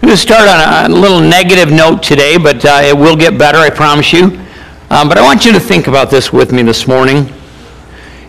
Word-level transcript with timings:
I'm 0.00 0.06
going 0.06 0.16
to 0.16 0.22
start 0.22 0.48
on 0.48 0.90
a, 0.90 0.94
little 0.94 1.20
negative 1.20 1.70
note 1.70 2.02
today, 2.02 2.38
but 2.38 2.64
uh, 2.64 2.80
it 2.82 2.96
will 2.96 3.16
get 3.16 3.36
better, 3.36 3.58
I 3.58 3.68
promise 3.68 4.14
you. 4.14 4.40
Um, 4.88 5.10
but 5.10 5.18
I 5.18 5.22
want 5.22 5.44
you 5.44 5.52
to 5.52 5.60
think 5.60 5.88
about 5.88 6.08
this 6.08 6.32
with 6.32 6.52
me 6.52 6.62
this 6.62 6.88
morning. 6.88 7.30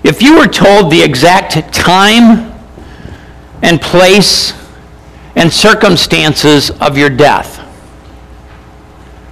If 0.03 0.21
you 0.21 0.37
were 0.37 0.47
told 0.47 0.91
the 0.91 1.01
exact 1.01 1.53
time 1.73 2.53
and 3.61 3.79
place 3.79 4.51
and 5.37 5.51
circumstances 5.51 6.71
of 6.71 6.97
your 6.97 7.09
death, 7.09 7.59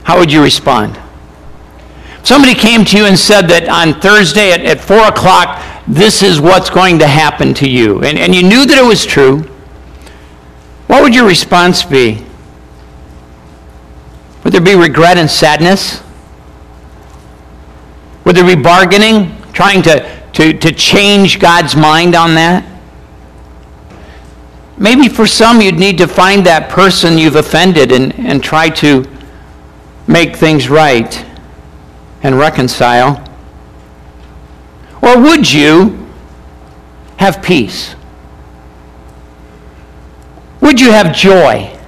how 0.06 0.18
would 0.18 0.32
you 0.32 0.42
respond? 0.42 0.98
If 2.20 2.26
Somebody 2.26 2.56
came 2.56 2.86
to 2.86 2.98
you 2.98 3.04
and 3.04 3.20
said 3.20 3.50
that 3.50 3.68
on 3.68 4.00
Thursday 4.00 4.54
at, 4.54 4.62
at 4.62 4.80
4 4.80 5.10
o'clock, 5.10 5.62
this 5.90 6.24
is 6.24 6.40
what's 6.40 6.70
going 6.70 7.00
to 7.00 7.08
happen 7.08 7.54
to 7.56 7.70
you, 7.70 8.02
and, 8.02 8.18
and 8.18 8.34
you 8.34 8.44
knew 8.44 8.66
that 8.66 8.78
it 8.78 8.88
was 8.88 9.06
true, 9.06 9.40
what 10.88 11.04
would 11.04 11.14
your 11.14 11.28
response 11.28 11.84
be? 11.84 12.29
Would 14.44 14.54
there 14.54 14.62
be 14.62 14.76
regret 14.76 15.18
and 15.18 15.30
sadness? 15.30 16.02
Would 18.26 18.36
there 18.36 18.46
be 18.46 18.62
bargaining, 18.62 19.36
trying 19.54 19.82
to, 19.84 20.24
to, 20.34 20.54
to 20.54 20.72
change 20.72 21.40
God's 21.40 21.76
mind 21.76 22.16
on 22.16 22.36
that? 22.36 22.66
Maybe 24.78 25.10
for 25.10 25.28
some 25.28 25.62
you'd 25.62 25.80
need 25.80 25.98
to 25.98 26.08
find 26.08 26.46
that 26.46 26.70
person 26.70 27.18
you've 27.18 27.36
offended 27.36 27.92
and, 27.92 28.14
and 28.20 28.42
try 28.42 28.70
to 28.70 29.06
make 30.08 30.36
things 30.36 30.70
right 30.70 31.26
and 32.24 32.38
reconcile? 32.38 33.26
Or 35.02 35.20
would 35.22 35.52
you 35.52 36.08
have 37.18 37.42
peace? 37.42 37.96
Would 40.62 40.80
you 40.80 40.92
have 40.92 41.16
joy 41.16 41.79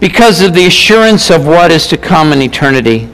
because 0.00 0.40
of 0.42 0.54
the 0.54 0.66
assurance 0.66 1.30
of 1.30 1.46
what 1.46 1.70
is 1.70 1.86
to 1.88 1.96
come 1.96 2.32
in 2.32 2.42
eternity? 2.42 3.08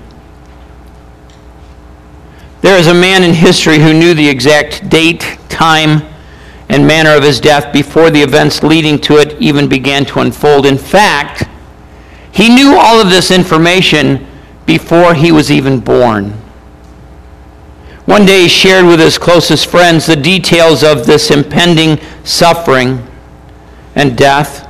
There 2.60 2.78
is 2.78 2.86
a 2.86 2.94
man 2.94 3.24
in 3.24 3.34
history 3.34 3.78
who 3.78 3.92
knew 3.92 4.14
the 4.14 4.28
exact 4.28 4.88
date, 4.88 5.38
time, 5.48 6.02
and 6.68 6.86
manner 6.86 7.14
of 7.16 7.22
his 7.22 7.40
death 7.40 7.72
before 7.72 8.10
the 8.10 8.22
events 8.22 8.62
leading 8.62 8.98
to 9.00 9.18
it 9.18 9.40
even 9.40 9.68
began 9.68 10.04
to 10.06 10.20
unfold. 10.20 10.64
In 10.64 10.78
fact, 10.78 11.44
he 12.32 12.48
knew 12.48 12.76
all 12.78 13.00
of 13.00 13.10
this 13.10 13.30
information 13.30 14.26
before 14.64 15.12
he 15.12 15.32
was 15.32 15.50
even 15.50 15.80
born. 15.80 16.30
One 18.06 18.24
day 18.24 18.42
he 18.42 18.48
shared 18.48 18.86
with 18.86 19.00
his 19.00 19.18
closest 19.18 19.66
friends 19.66 20.06
the 20.06 20.16
details 20.16 20.82
of 20.82 21.06
this 21.06 21.30
impending 21.30 22.00
suffering 22.24 23.06
and 23.94 24.16
death. 24.16 24.68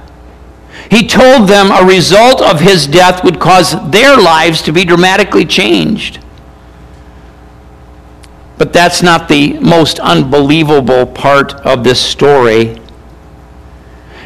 He 0.92 1.06
told 1.06 1.48
them 1.48 1.70
a 1.70 1.86
result 1.86 2.42
of 2.42 2.60
his 2.60 2.86
death 2.86 3.24
would 3.24 3.40
cause 3.40 3.72
their 3.90 4.14
lives 4.14 4.60
to 4.60 4.72
be 4.72 4.84
dramatically 4.84 5.46
changed. 5.46 6.22
But 8.58 8.74
that's 8.74 9.02
not 9.02 9.26
the 9.26 9.58
most 9.60 9.98
unbelievable 10.00 11.06
part 11.06 11.54
of 11.64 11.82
this 11.82 11.98
story. 11.98 12.78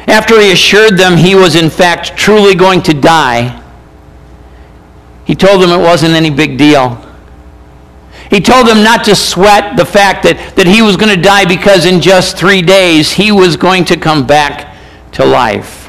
After 0.09 0.41
he 0.41 0.51
assured 0.51 0.97
them 0.97 1.15
he 1.15 1.35
was, 1.35 1.55
in 1.55 1.69
fact, 1.69 2.17
truly 2.17 2.53
going 2.53 2.81
to 2.81 2.93
die, 2.93 3.63
he 5.23 5.35
told 5.35 5.61
them 5.61 5.69
it 5.69 5.81
wasn't 5.81 6.15
any 6.15 6.29
big 6.29 6.57
deal. 6.57 7.01
He 8.29 8.41
told 8.41 8.67
them 8.67 8.83
not 8.83 9.05
to 9.05 9.15
sweat 9.15 9.77
the 9.77 9.85
fact 9.85 10.23
that, 10.23 10.57
that 10.57 10.67
he 10.67 10.81
was 10.81 10.97
going 10.97 11.15
to 11.15 11.21
die 11.21 11.45
because 11.45 11.85
in 11.85 12.01
just 12.01 12.37
three 12.37 12.61
days 12.61 13.13
he 13.13 13.31
was 13.31 13.55
going 13.55 13.85
to 13.85 13.95
come 13.95 14.27
back 14.27 14.75
to 15.13 15.23
life. 15.23 15.86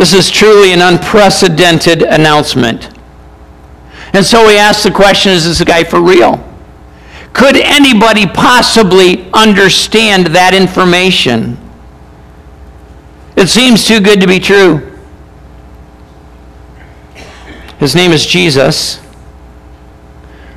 This 0.00 0.14
is 0.14 0.30
truly 0.30 0.72
an 0.72 0.80
unprecedented 0.80 2.00
announcement. 2.00 2.88
And 4.14 4.24
so 4.24 4.46
we 4.46 4.56
ask 4.56 4.82
the 4.82 4.90
question 4.90 5.30
is 5.30 5.44
this 5.44 5.62
guy 5.62 5.84
for 5.84 6.00
real? 6.00 6.42
Could 7.34 7.58
anybody 7.58 8.26
possibly 8.26 9.30
understand 9.34 10.28
that 10.28 10.54
information? 10.54 11.58
It 13.36 13.50
seems 13.50 13.86
too 13.86 14.00
good 14.00 14.22
to 14.22 14.26
be 14.26 14.40
true. 14.40 14.98
His 17.78 17.94
name 17.94 18.12
is 18.12 18.24
Jesus. 18.24 19.02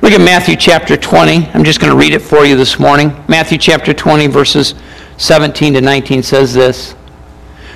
Look 0.00 0.14
at 0.14 0.22
Matthew 0.22 0.56
chapter 0.56 0.96
20. 0.96 1.48
I'm 1.48 1.64
just 1.64 1.80
going 1.80 1.92
to 1.92 1.98
read 1.98 2.14
it 2.14 2.22
for 2.22 2.46
you 2.46 2.56
this 2.56 2.78
morning. 2.78 3.14
Matthew 3.28 3.58
chapter 3.58 3.92
20, 3.92 4.26
verses 4.26 4.74
17 5.18 5.74
to 5.74 5.82
19 5.82 6.22
says 6.22 6.54
this. 6.54 6.94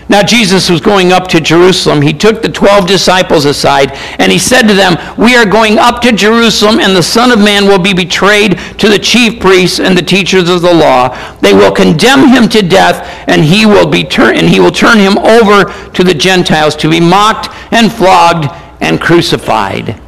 Now 0.08 0.22
Jesus 0.22 0.70
was 0.70 0.80
going 0.80 1.12
up 1.12 1.28
to 1.28 1.41
Jerusalem. 1.41 2.00
He 2.00 2.14
took 2.14 2.41
the 2.41 2.48
twelve 2.48 2.86
disciples 2.86 3.44
aside, 3.44 3.92
and 4.19 4.32
he 4.32 4.38
said 4.38 4.62
to 4.62 4.74
them, 4.74 4.96
We 5.19 5.36
are 5.36 5.44
going 5.44 5.78
up 5.78 6.00
to 6.02 6.12
Jerusalem, 6.12 6.80
and 6.80 6.96
the 6.96 7.02
Son 7.02 7.30
of 7.30 7.38
Man 7.38 7.66
will 7.66 7.78
be 7.78 7.92
betrayed 7.92 8.58
to 8.78 8.88
the 8.88 8.98
chief 8.98 9.38
priests 9.38 9.80
and 9.80 9.97
the 9.97 10.02
teachers 10.02 10.48
of 10.48 10.62
the 10.62 10.72
law. 10.72 11.08
They 11.41 11.52
will 11.52 11.72
condemn 11.72 12.28
him 12.28 12.48
to 12.48 12.62
death, 12.62 13.06
and 13.28 13.44
he 13.44 13.66
will 13.66 13.86
be 13.86 14.02
turn 14.02 14.36
and 14.36 14.48
he 14.48 14.60
will 14.60 14.70
turn 14.70 14.98
him 14.98 15.18
over 15.18 15.64
to 15.91 16.04
the 16.04 16.14
Gentiles 16.14 16.74
to 16.76 16.91
be 16.91 17.00
mocked 17.00 17.48
and 17.72 17.92
flogged 17.92 18.47
and 18.80 19.00
crucified. 19.00 20.00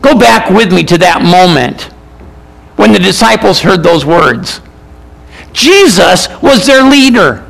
Go 0.00 0.18
back 0.18 0.50
with 0.50 0.72
me 0.72 0.84
to 0.84 0.98
that 0.98 1.22
moment 1.22 1.82
when 2.76 2.92
the 2.92 2.98
disciples 2.98 3.60
heard 3.60 3.82
those 3.82 4.04
words. 4.04 4.60
Jesus 5.52 6.28
was 6.42 6.66
their 6.66 6.82
leader. 6.82 7.43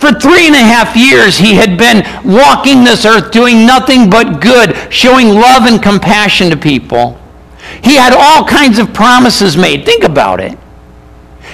For 0.00 0.12
three 0.12 0.46
and 0.46 0.56
a 0.56 0.58
half 0.58 0.96
years, 0.96 1.36
he 1.36 1.54
had 1.54 1.76
been 1.76 2.02
walking 2.24 2.84
this 2.84 3.04
earth 3.04 3.30
doing 3.30 3.66
nothing 3.66 4.08
but 4.08 4.40
good, 4.40 4.74
showing 4.90 5.28
love 5.28 5.64
and 5.64 5.82
compassion 5.82 6.48
to 6.48 6.56
people. 6.56 7.20
He 7.84 7.96
had 7.96 8.14
all 8.14 8.46
kinds 8.46 8.78
of 8.78 8.94
promises 8.94 9.58
made. 9.58 9.84
Think 9.84 10.02
about 10.02 10.40
it. 10.40 10.58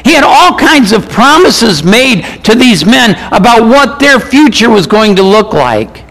He 0.04 0.14
had 0.14 0.22
all 0.22 0.56
kinds 0.56 0.92
of 0.92 1.08
promises 1.08 1.82
made 1.82 2.22
to 2.44 2.54
these 2.54 2.86
men 2.86 3.16
about 3.32 3.66
what 3.66 3.98
their 3.98 4.20
future 4.20 4.70
was 4.70 4.86
going 4.86 5.16
to 5.16 5.22
look 5.24 5.52
like. 5.52 6.04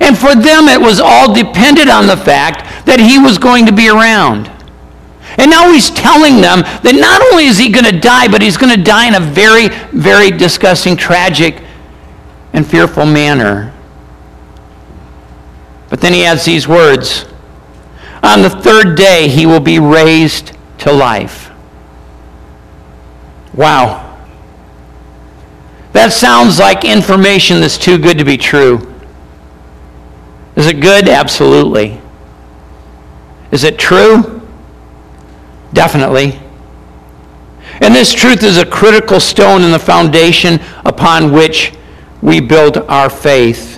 And 0.00 0.16
for 0.16 0.36
them, 0.36 0.68
it 0.68 0.80
was 0.80 1.00
all 1.00 1.34
dependent 1.34 1.90
on 1.90 2.06
the 2.06 2.16
fact 2.16 2.86
that 2.86 3.00
he 3.00 3.18
was 3.18 3.36
going 3.36 3.66
to 3.66 3.72
be 3.72 3.88
around. 3.88 4.48
And 5.36 5.50
now 5.50 5.70
he's 5.72 5.90
telling 5.90 6.40
them 6.40 6.62
that 6.82 6.96
not 6.98 7.22
only 7.30 7.44
is 7.44 7.58
he 7.58 7.70
going 7.70 7.84
to 7.84 7.98
die, 7.98 8.28
but 8.28 8.40
he's 8.40 8.56
going 8.56 8.74
to 8.74 8.82
die 8.82 9.08
in 9.08 9.14
a 9.14 9.20
very, 9.20 9.68
very 9.92 10.30
disgusting, 10.30 10.96
tragic, 10.96 11.62
and 12.52 12.66
fearful 12.66 13.06
manner. 13.06 13.72
But 15.90 16.00
then 16.00 16.12
he 16.12 16.24
adds 16.24 16.44
these 16.44 16.66
words 16.66 17.26
On 18.22 18.42
the 18.42 18.50
third 18.50 18.96
day, 18.96 19.28
he 19.28 19.46
will 19.46 19.60
be 19.60 19.78
raised 19.78 20.56
to 20.78 20.92
life. 20.92 21.50
Wow. 23.54 24.04
That 25.92 26.12
sounds 26.12 26.58
like 26.58 26.84
information 26.84 27.60
that's 27.60 27.78
too 27.78 27.98
good 27.98 28.18
to 28.18 28.24
be 28.24 28.36
true. 28.36 28.94
Is 30.56 30.66
it 30.66 30.80
good? 30.80 31.08
Absolutely. 31.08 32.00
Is 33.50 33.64
it 33.64 33.78
true? 33.78 34.37
Definitely. 35.72 36.40
And 37.80 37.94
this 37.94 38.12
truth 38.12 38.42
is 38.42 38.56
a 38.56 38.66
critical 38.66 39.20
stone 39.20 39.62
in 39.62 39.70
the 39.70 39.78
foundation 39.78 40.60
upon 40.84 41.32
which 41.32 41.72
we 42.22 42.40
build 42.40 42.78
our 42.88 43.08
faith. 43.08 43.76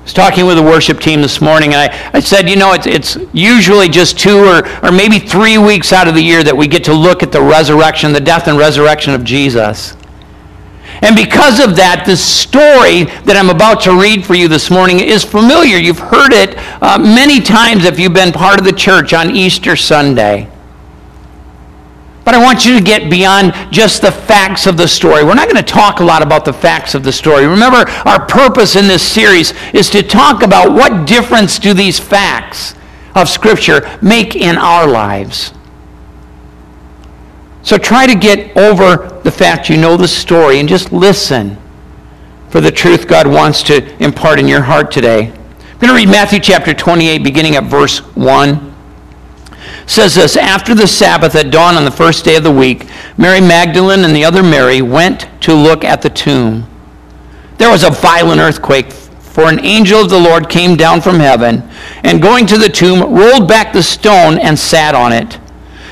I 0.00 0.02
was 0.02 0.12
talking 0.12 0.46
with 0.46 0.56
the 0.56 0.62
worship 0.62 1.00
team 1.00 1.22
this 1.22 1.40
morning, 1.40 1.74
and 1.74 1.90
I, 1.90 2.10
I 2.14 2.20
said, 2.20 2.48
you 2.48 2.56
know, 2.56 2.72
it's, 2.72 2.86
it's 2.86 3.16
usually 3.32 3.88
just 3.88 4.18
two 4.18 4.38
or, 4.38 4.66
or 4.84 4.92
maybe 4.92 5.18
three 5.18 5.58
weeks 5.58 5.92
out 5.92 6.08
of 6.08 6.14
the 6.14 6.22
year 6.22 6.42
that 6.42 6.56
we 6.56 6.66
get 6.66 6.84
to 6.84 6.94
look 6.94 7.22
at 7.22 7.32
the 7.32 7.40
resurrection, 7.40 8.12
the 8.12 8.20
death 8.20 8.48
and 8.48 8.58
resurrection 8.58 9.12
of 9.14 9.24
Jesus. 9.24 9.96
And 11.02 11.16
because 11.16 11.60
of 11.60 11.76
that, 11.76 12.04
the 12.06 12.16
story 12.16 13.04
that 13.24 13.36
I'm 13.36 13.48
about 13.48 13.80
to 13.82 13.98
read 13.98 14.24
for 14.24 14.34
you 14.34 14.48
this 14.48 14.70
morning 14.70 15.00
is 15.00 15.24
familiar. 15.24 15.78
You've 15.78 15.98
heard 15.98 16.32
it 16.32 16.56
uh, 16.82 16.98
many 16.98 17.40
times 17.40 17.84
if 17.84 17.98
you've 17.98 18.12
been 18.12 18.32
part 18.32 18.58
of 18.58 18.66
the 18.66 18.72
church 18.72 19.12
on 19.14 19.34
Easter 19.34 19.76
Sunday. 19.76 20.50
But 22.24 22.34
I 22.34 22.42
want 22.44 22.66
you 22.66 22.78
to 22.78 22.84
get 22.84 23.10
beyond 23.10 23.54
just 23.72 24.02
the 24.02 24.12
facts 24.12 24.66
of 24.66 24.76
the 24.76 24.86
story. 24.86 25.24
We're 25.24 25.34
not 25.34 25.50
going 25.50 25.64
to 25.64 25.72
talk 25.72 26.00
a 26.00 26.04
lot 26.04 26.22
about 26.22 26.44
the 26.44 26.52
facts 26.52 26.94
of 26.94 27.02
the 27.02 27.12
story. 27.12 27.46
Remember, 27.46 27.90
our 28.04 28.26
purpose 28.26 28.76
in 28.76 28.86
this 28.86 29.02
series 29.02 29.54
is 29.72 29.88
to 29.90 30.02
talk 30.02 30.42
about 30.42 30.72
what 30.72 31.08
difference 31.08 31.58
do 31.58 31.72
these 31.72 31.98
facts 31.98 32.74
of 33.14 33.28
Scripture 33.28 33.98
make 34.02 34.36
in 34.36 34.58
our 34.58 34.86
lives. 34.86 35.54
So 37.62 37.76
try 37.76 38.06
to 38.06 38.14
get 38.14 38.56
over 38.56 39.20
the 39.22 39.30
fact 39.30 39.68
you 39.68 39.76
know 39.76 39.96
the 39.96 40.08
story 40.08 40.60
and 40.60 40.68
just 40.68 40.92
listen 40.92 41.58
for 42.50 42.60
the 42.60 42.70
truth 42.70 43.06
God 43.06 43.26
wants 43.26 43.62
to 43.64 44.02
impart 44.02 44.38
in 44.38 44.48
your 44.48 44.62
heart 44.62 44.90
today. 44.90 45.30
I'm 45.30 45.78
going 45.78 45.88
to 45.88 45.94
read 45.94 46.08
Matthew 46.08 46.40
chapter 46.40 46.74
28, 46.74 47.22
beginning 47.22 47.56
at 47.56 47.64
verse 47.64 47.98
1. 48.16 48.74
It 49.90 49.90
says 49.90 50.14
this 50.14 50.36
After 50.36 50.74
the 50.74 50.86
Sabbath 50.86 51.34
at 51.34 51.50
dawn 51.50 51.76
on 51.76 51.84
the 51.84 51.90
first 51.90 52.24
day 52.24 52.36
of 52.36 52.44
the 52.44 52.50
week, 52.52 52.86
Mary 53.16 53.40
Magdalene 53.40 54.04
and 54.04 54.14
the 54.14 54.24
other 54.24 54.42
Mary 54.42 54.82
went 54.82 55.28
to 55.42 55.54
look 55.54 55.84
at 55.84 56.02
the 56.02 56.10
tomb. 56.10 56.66
There 57.58 57.70
was 57.70 57.84
a 57.84 57.90
violent 57.90 58.40
earthquake, 58.40 58.92
for 58.92 59.48
an 59.48 59.64
angel 59.64 60.02
of 60.02 60.10
the 60.10 60.20
Lord 60.20 60.48
came 60.48 60.76
down 60.76 61.00
from 61.00 61.20
heaven, 61.20 61.68
and 62.04 62.20
going 62.20 62.46
to 62.46 62.58
the 62.58 62.68
tomb, 62.68 63.14
rolled 63.14 63.48
back 63.48 63.72
the 63.72 63.82
stone 63.82 64.38
and 64.38 64.58
sat 64.58 64.94
on 64.94 65.12
it. 65.12 65.39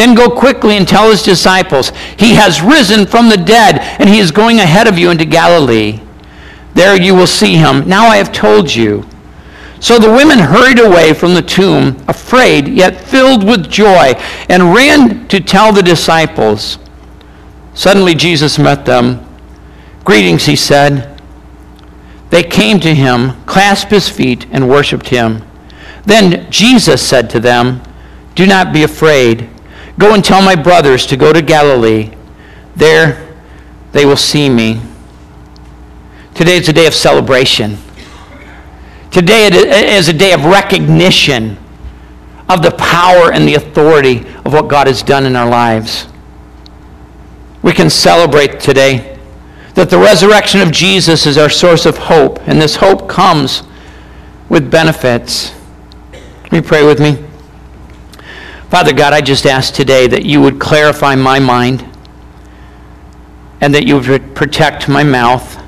Then 0.00 0.14
go 0.14 0.30
quickly 0.30 0.78
and 0.78 0.88
tell 0.88 1.10
his 1.10 1.22
disciples, 1.22 1.92
He 2.18 2.32
has 2.32 2.62
risen 2.62 3.04
from 3.04 3.28
the 3.28 3.36
dead, 3.36 3.80
and 4.00 4.08
he 4.08 4.18
is 4.18 4.30
going 4.30 4.58
ahead 4.58 4.86
of 4.86 4.96
you 4.96 5.10
into 5.10 5.26
Galilee. 5.26 6.00
There 6.72 6.98
you 6.98 7.14
will 7.14 7.26
see 7.26 7.56
him. 7.56 7.86
Now 7.86 8.06
I 8.06 8.16
have 8.16 8.32
told 8.32 8.74
you. 8.74 9.04
So 9.78 9.98
the 9.98 10.10
women 10.10 10.38
hurried 10.38 10.78
away 10.78 11.12
from 11.12 11.34
the 11.34 11.42
tomb, 11.42 12.02
afraid, 12.08 12.66
yet 12.66 12.98
filled 12.98 13.44
with 13.44 13.70
joy, 13.70 14.14
and 14.48 14.72
ran 14.72 15.28
to 15.28 15.38
tell 15.38 15.70
the 15.70 15.82
disciples. 15.82 16.78
Suddenly 17.74 18.14
Jesus 18.14 18.58
met 18.58 18.86
them. 18.86 19.22
Greetings, 20.04 20.46
he 20.46 20.56
said. 20.56 21.20
They 22.30 22.42
came 22.42 22.80
to 22.80 22.94
him, 22.94 23.32
clasped 23.44 23.90
his 23.90 24.08
feet, 24.08 24.46
and 24.50 24.66
worshiped 24.66 25.08
him. 25.08 25.42
Then 26.06 26.50
Jesus 26.50 27.06
said 27.06 27.28
to 27.28 27.38
them, 27.38 27.82
Do 28.34 28.46
not 28.46 28.72
be 28.72 28.82
afraid. 28.82 29.50
Go 30.00 30.14
and 30.14 30.24
tell 30.24 30.40
my 30.40 30.56
brothers 30.56 31.04
to 31.08 31.16
go 31.18 31.30
to 31.30 31.42
Galilee. 31.42 32.10
There 32.74 33.36
they 33.92 34.06
will 34.06 34.16
see 34.16 34.48
me. 34.48 34.80
Today 36.34 36.56
is 36.56 36.70
a 36.70 36.72
day 36.72 36.86
of 36.86 36.94
celebration. 36.94 37.76
Today 39.10 39.48
is 39.94 40.08
a 40.08 40.14
day 40.14 40.32
of 40.32 40.46
recognition 40.46 41.58
of 42.48 42.62
the 42.62 42.70
power 42.70 43.30
and 43.30 43.46
the 43.46 43.56
authority 43.56 44.26
of 44.46 44.54
what 44.54 44.68
God 44.68 44.86
has 44.86 45.02
done 45.02 45.26
in 45.26 45.36
our 45.36 45.48
lives. 45.48 46.06
We 47.62 47.72
can 47.74 47.90
celebrate 47.90 48.58
today 48.58 49.18
that 49.74 49.90
the 49.90 49.98
resurrection 49.98 50.62
of 50.62 50.70
Jesus 50.72 51.26
is 51.26 51.36
our 51.36 51.50
source 51.50 51.84
of 51.84 51.98
hope, 51.98 52.40
and 52.48 52.58
this 52.58 52.76
hope 52.76 53.06
comes 53.06 53.64
with 54.48 54.70
benefits. 54.70 55.52
Let 56.44 56.52
me 56.52 56.60
pray 56.62 56.86
with 56.86 57.00
me. 57.00 57.29
Father 58.70 58.92
God, 58.92 59.12
I 59.12 59.20
just 59.20 59.46
ask 59.46 59.74
today 59.74 60.06
that 60.06 60.24
you 60.24 60.40
would 60.40 60.60
clarify 60.60 61.14
my 61.14 61.38
mind 61.38 61.84
and 63.60 63.74
that 63.74 63.86
you 63.86 63.98
would 63.98 64.34
protect 64.34 64.88
my 64.88 65.04
mouth 65.04 65.60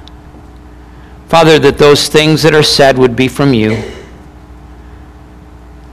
Father, 1.33 1.59
that 1.61 1.79
those 1.79 2.09
things 2.09 2.43
that 2.43 2.53
are 2.53 2.63
said 2.63 2.99
would 2.99 3.17
be 3.17 3.27
from 3.27 3.55
you. 3.55 3.83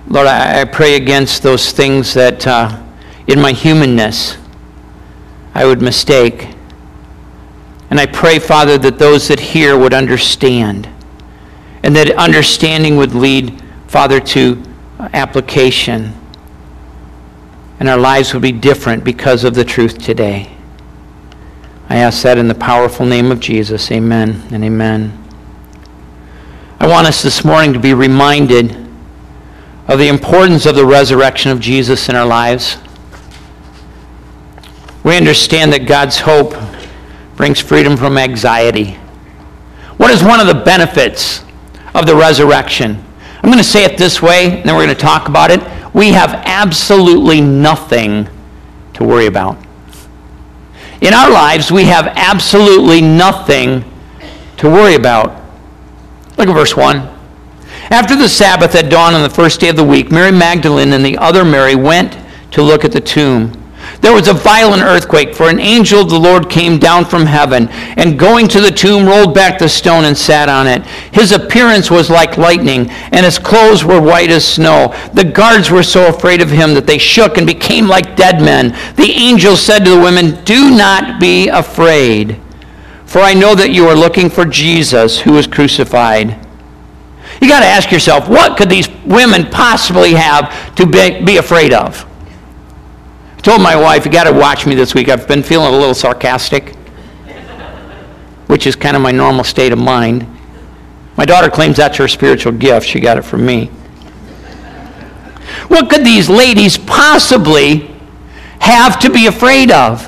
Lord, 0.09 0.27
I, 0.27 0.59
I 0.59 0.65
pray 0.65 0.97
against 0.97 1.44
those 1.44 1.71
things 1.71 2.13
that 2.13 2.45
uh, 2.45 2.83
in 3.25 3.39
my 3.39 3.53
humanness 3.53 4.38
I 5.56 5.63
would 5.63 5.81
mistake. 5.81 6.50
And 7.89 8.01
I 8.01 8.06
pray, 8.06 8.38
Father, 8.38 8.77
that 8.79 9.00
those 9.00 9.29
that 9.29 9.39
hear 9.39 9.77
would 9.77 9.94
understand. 9.94 10.89
And 11.83 11.95
that 11.95 12.11
understanding 12.17 12.97
would 12.97 13.15
lead, 13.15 13.63
Father, 13.88 14.19
to 14.19 14.61
application. 15.13 16.13
And 17.79 17.87
our 17.87 17.97
lives 17.97 18.33
would 18.33 18.41
be 18.41 18.51
different 18.51 19.03
because 19.03 19.43
of 19.43 19.55
the 19.55 19.63
truth 19.63 19.97
today. 19.97 20.55
I 21.89 21.97
ask 21.97 22.21
that 22.23 22.37
in 22.37 22.47
the 22.47 22.55
powerful 22.55 23.05
name 23.05 23.31
of 23.31 23.39
Jesus. 23.39 23.91
Amen 23.91 24.43
and 24.51 24.63
amen. 24.63 25.17
I 26.79 26.87
want 26.87 27.07
us 27.07 27.23
this 27.23 27.43
morning 27.43 27.73
to 27.73 27.79
be 27.79 27.93
reminded 27.93 28.75
of 29.87 29.97
the 29.97 30.07
importance 30.07 30.65
of 30.65 30.75
the 30.75 30.85
resurrection 30.85 31.51
of 31.51 31.59
Jesus 31.59 32.09
in 32.09 32.15
our 32.15 32.25
lives. 32.25 32.77
We 35.03 35.17
understand 35.17 35.73
that 35.73 35.87
God's 35.87 36.19
hope 36.19 36.53
brings 37.35 37.59
freedom 37.59 37.97
from 37.97 38.17
anxiety. 38.17 38.91
What 39.97 40.11
is 40.11 40.23
one 40.23 40.39
of 40.39 40.47
the 40.47 40.63
benefits 40.63 41.43
of 41.95 42.05
the 42.05 42.15
resurrection? 42.15 43.03
I'm 43.41 43.49
going 43.49 43.57
to 43.57 43.63
say 43.63 43.83
it 43.83 43.97
this 43.97 44.21
way, 44.21 44.59
and 44.59 44.69
then 44.69 44.75
we're 44.75 44.85
going 44.85 44.95
to 44.95 45.01
talk 45.01 45.27
about 45.27 45.49
it. 45.49 45.61
We 45.99 46.13
have 46.13 46.33
absolutely 46.45 47.41
nothing 47.41 48.29
to 48.93 49.03
worry 49.03 49.25
about. 49.25 49.57
In 51.01 51.13
our 51.13 51.29
lives, 51.29 51.73
we 51.73 51.83
have 51.83 52.07
absolutely 52.15 53.01
nothing 53.01 53.83
to 54.55 54.69
worry 54.69 54.95
about. 54.95 55.43
Look 56.37 56.47
at 56.47 56.53
verse 56.53 56.73
1. 56.73 56.99
After 57.91 58.15
the 58.15 58.29
Sabbath 58.29 58.75
at 58.75 58.89
dawn 58.89 59.13
on 59.13 59.23
the 59.23 59.29
first 59.29 59.59
day 59.59 59.67
of 59.67 59.75
the 59.75 59.83
week, 59.83 60.09
Mary 60.09 60.31
Magdalene 60.31 60.93
and 60.93 61.03
the 61.03 61.17
other 61.17 61.43
Mary 61.43 61.75
went 61.75 62.17
to 62.51 62.61
look 62.61 62.85
at 62.85 62.93
the 62.93 63.01
tomb. 63.01 63.58
There 64.01 64.13
was 64.13 64.27
a 64.27 64.33
violent 64.33 64.81
earthquake, 64.81 65.36
for 65.36 65.50
an 65.50 65.59
angel 65.59 66.01
of 66.01 66.09
the 66.09 66.19
Lord 66.19 66.50
came 66.50 66.80
down 66.80 67.06
from 67.06 67.25
heaven, 67.25 67.68
and 67.69 68.18
going 68.18 68.47
to 68.50 68.62
the 68.62 68.71
tomb, 68.71 69.06
rolled 69.06 69.33
back 69.36 69.59
the 69.59 69.69
stone 69.69 70.06
and 70.06 70.18
sat 70.18 70.50
on 70.50 70.68
it. 70.68 70.86
His 71.13 71.31
appearance 71.31 71.91
was 71.91 72.09
like 72.09 72.38
lightning, 72.38 72.89
and 72.89 73.25
his 73.25 73.39
clothes 73.39 73.83
were 73.83 74.01
white 74.01 74.30
as 74.30 74.45
snow. 74.45 74.94
The 75.13 75.24
guards 75.24 75.69
were 75.69 75.83
so 75.83 76.07
afraid 76.07 76.41
of 76.41 76.50
him 76.50 76.74
that 76.74 76.88
they 76.88 76.97
shook 76.97 77.38
and 77.38 77.45
became 77.45 77.88
like 77.88 78.15
dead 78.15 78.41
men. 78.41 78.69
The 78.95 79.12
angel 79.12 79.56
said 79.56 79.86
to 79.86 79.92
the 79.92 80.00
women, 80.00 80.44
Do 80.44 80.69
not 80.69 81.19
be 81.19 81.47
afraid. 81.50 82.39
For 83.06 83.19
I 83.19 83.33
know 83.33 83.56
that 83.56 83.71
you 83.71 83.88
are 83.88 83.95
looking 83.95 84.30
for 84.30 84.45
Jesus 84.45 85.19
who 85.19 85.33
was 85.33 85.47
crucified. 85.47 86.38
You 87.42 87.47
got 87.47 87.62
to 87.62 87.65
ask 87.65 87.92
yourself, 87.92 88.27
what 88.27 88.57
could 88.57 88.69
these 88.69 88.89
women 89.06 89.45
possibly 89.50 90.13
have 90.13 90.75
to 90.75 90.85
be, 90.85 91.24
be 91.24 91.38
afraid 91.38 91.74
of? 91.74 92.06
I 93.39 93.41
told 93.41 93.62
my 93.62 93.74
wife, 93.74 94.03
you 94.03 94.12
got 94.12 94.25
to 94.25 94.33
watch 94.33 94.68
me 94.68 94.75
this 94.75 94.94
week. 94.94 95.07
I've 95.07 95.25
been 95.25 95.44
feeling 95.44 95.74
a 95.74 95.77
little 95.77 95.94
sarcastic, 95.94 96.75
which 98.47 98.68
is 98.68 98.75
kind 98.75 98.97
of 98.97 99.01
my 99.01 99.12
normal 99.12 99.45
state 99.45 99.71
of 99.71 99.80
mind. 99.80 100.27
My 101.15 101.24
daughter 101.24 101.50
claims 101.50 101.77
that's 101.77 101.95
her 102.00 102.09
spiritual 102.09 102.51
gift. 102.51 102.86
She 102.86 103.00
got 103.00 103.18
it 103.18 103.21
from 103.21 103.45
me. 103.45 103.68
What 105.69 105.90
could 105.90 106.04
these 106.04 106.28
ladies 106.28 106.78
possibly 106.78 107.90
have 108.59 108.99
to 108.99 109.09
be 109.09 109.28
afraid 109.28 109.71
of? 109.71 110.06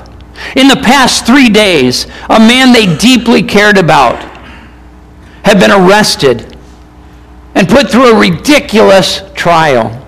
In 0.57 0.67
the 0.67 0.75
past 0.75 1.25
three 1.25 1.47
days, 1.47 2.07
a 2.29 2.37
man 2.37 2.73
they 2.73 2.97
deeply 2.97 3.43
cared 3.43 3.77
about 3.77 4.21
had 5.45 5.57
been 5.57 5.71
arrested 5.71 6.57
and 7.55 7.69
put 7.69 7.89
through 7.89 8.13
a 8.13 8.19
ridiculous 8.19 9.21
trial. 9.35 10.01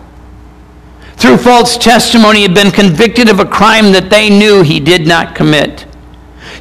Through 1.24 1.38
false 1.38 1.78
testimony, 1.78 2.42
had 2.42 2.54
been 2.54 2.70
convicted 2.70 3.30
of 3.30 3.40
a 3.40 3.46
crime 3.46 3.94
that 3.94 4.10
they 4.10 4.30
knew 4.30 4.62
he 4.62 4.82
did 4.82 5.08
not 5.08 5.36
commit. 5.36 5.86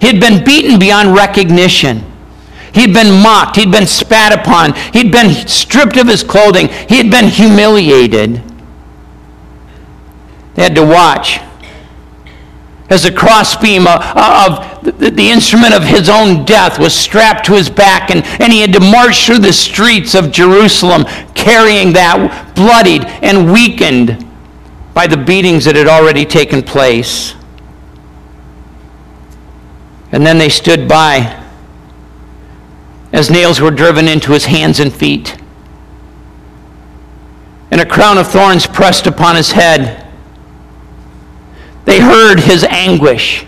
He 0.01 0.07
had 0.07 0.21
been 0.21 0.45
beaten 0.45 0.79
beyond 0.79 1.17
recognition. 1.17 2.05
He'd 2.73 2.95
been 2.95 3.11
mocked. 3.25 3.57
He'd 3.57 3.73
been 3.73 3.89
spat 3.89 4.33
upon. 4.33 4.75
He'd 4.93 5.11
been 5.11 5.49
stripped 5.49 5.97
of 5.97 6.07
his 6.07 6.23
clothing. 6.23 6.69
He 6.89 6.97
had 6.99 7.11
been 7.11 7.25
humiliated. 7.25 8.41
They 10.55 10.63
had 10.63 10.77
to 10.77 10.87
watch 10.87 11.41
as 12.89 13.05
a 13.05 13.11
crossbeam 13.11 13.89
of, 13.89 14.01
of 14.15 14.85
the, 14.85 15.11
the, 15.11 15.29
instrument 15.29 15.75
of 15.75 15.83
his 15.83 16.09
own 16.09 16.45
death 16.45 16.79
was 16.79 16.95
strapped 16.95 17.47
to 17.47 17.55
his 17.55 17.69
back, 17.69 18.11
and, 18.13 18.23
and 18.41 18.53
he 18.53 18.61
had 18.61 18.73
to 18.75 18.81
march 18.81 19.27
through 19.27 19.39
the 19.39 19.53
streets 19.53 20.15
of 20.15 20.31
Jerusalem 20.31 21.05
carrying 21.35 21.93
that, 21.95 22.55
bloodied 22.55 23.05
and 23.25 23.53
weakened 23.53 24.25
by 24.95 25.07
the 25.07 25.17
beatings 25.17 25.65
that 25.65 25.77
had 25.77 25.87
already 25.87 26.25
taken 26.25 26.63
place. 26.63 27.35
And 30.13 30.27
then 30.27 30.39
they 30.39 30.49
stood 30.49 30.89
by 30.89 31.43
as 33.13 33.31
nails 33.31 33.61
were 33.61 33.71
driven 33.71 34.09
into 34.09 34.33
his 34.33 34.47
hands 34.47 34.81
and 34.81 34.93
feet, 34.93 35.37
and 37.71 37.81
a 37.81 37.87
crown 37.87 38.19
of 38.19 38.27
thorns 38.27 38.67
pressed 38.67 39.07
upon 39.07 39.37
his 39.37 39.53
head. 39.53 40.07
They 41.85 42.01
heard 42.01 42.41
his 42.41 42.65
anguish. 42.65 43.47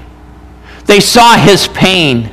They 0.87 1.01
saw 1.01 1.37
his 1.37 1.69
pain. 1.69 2.31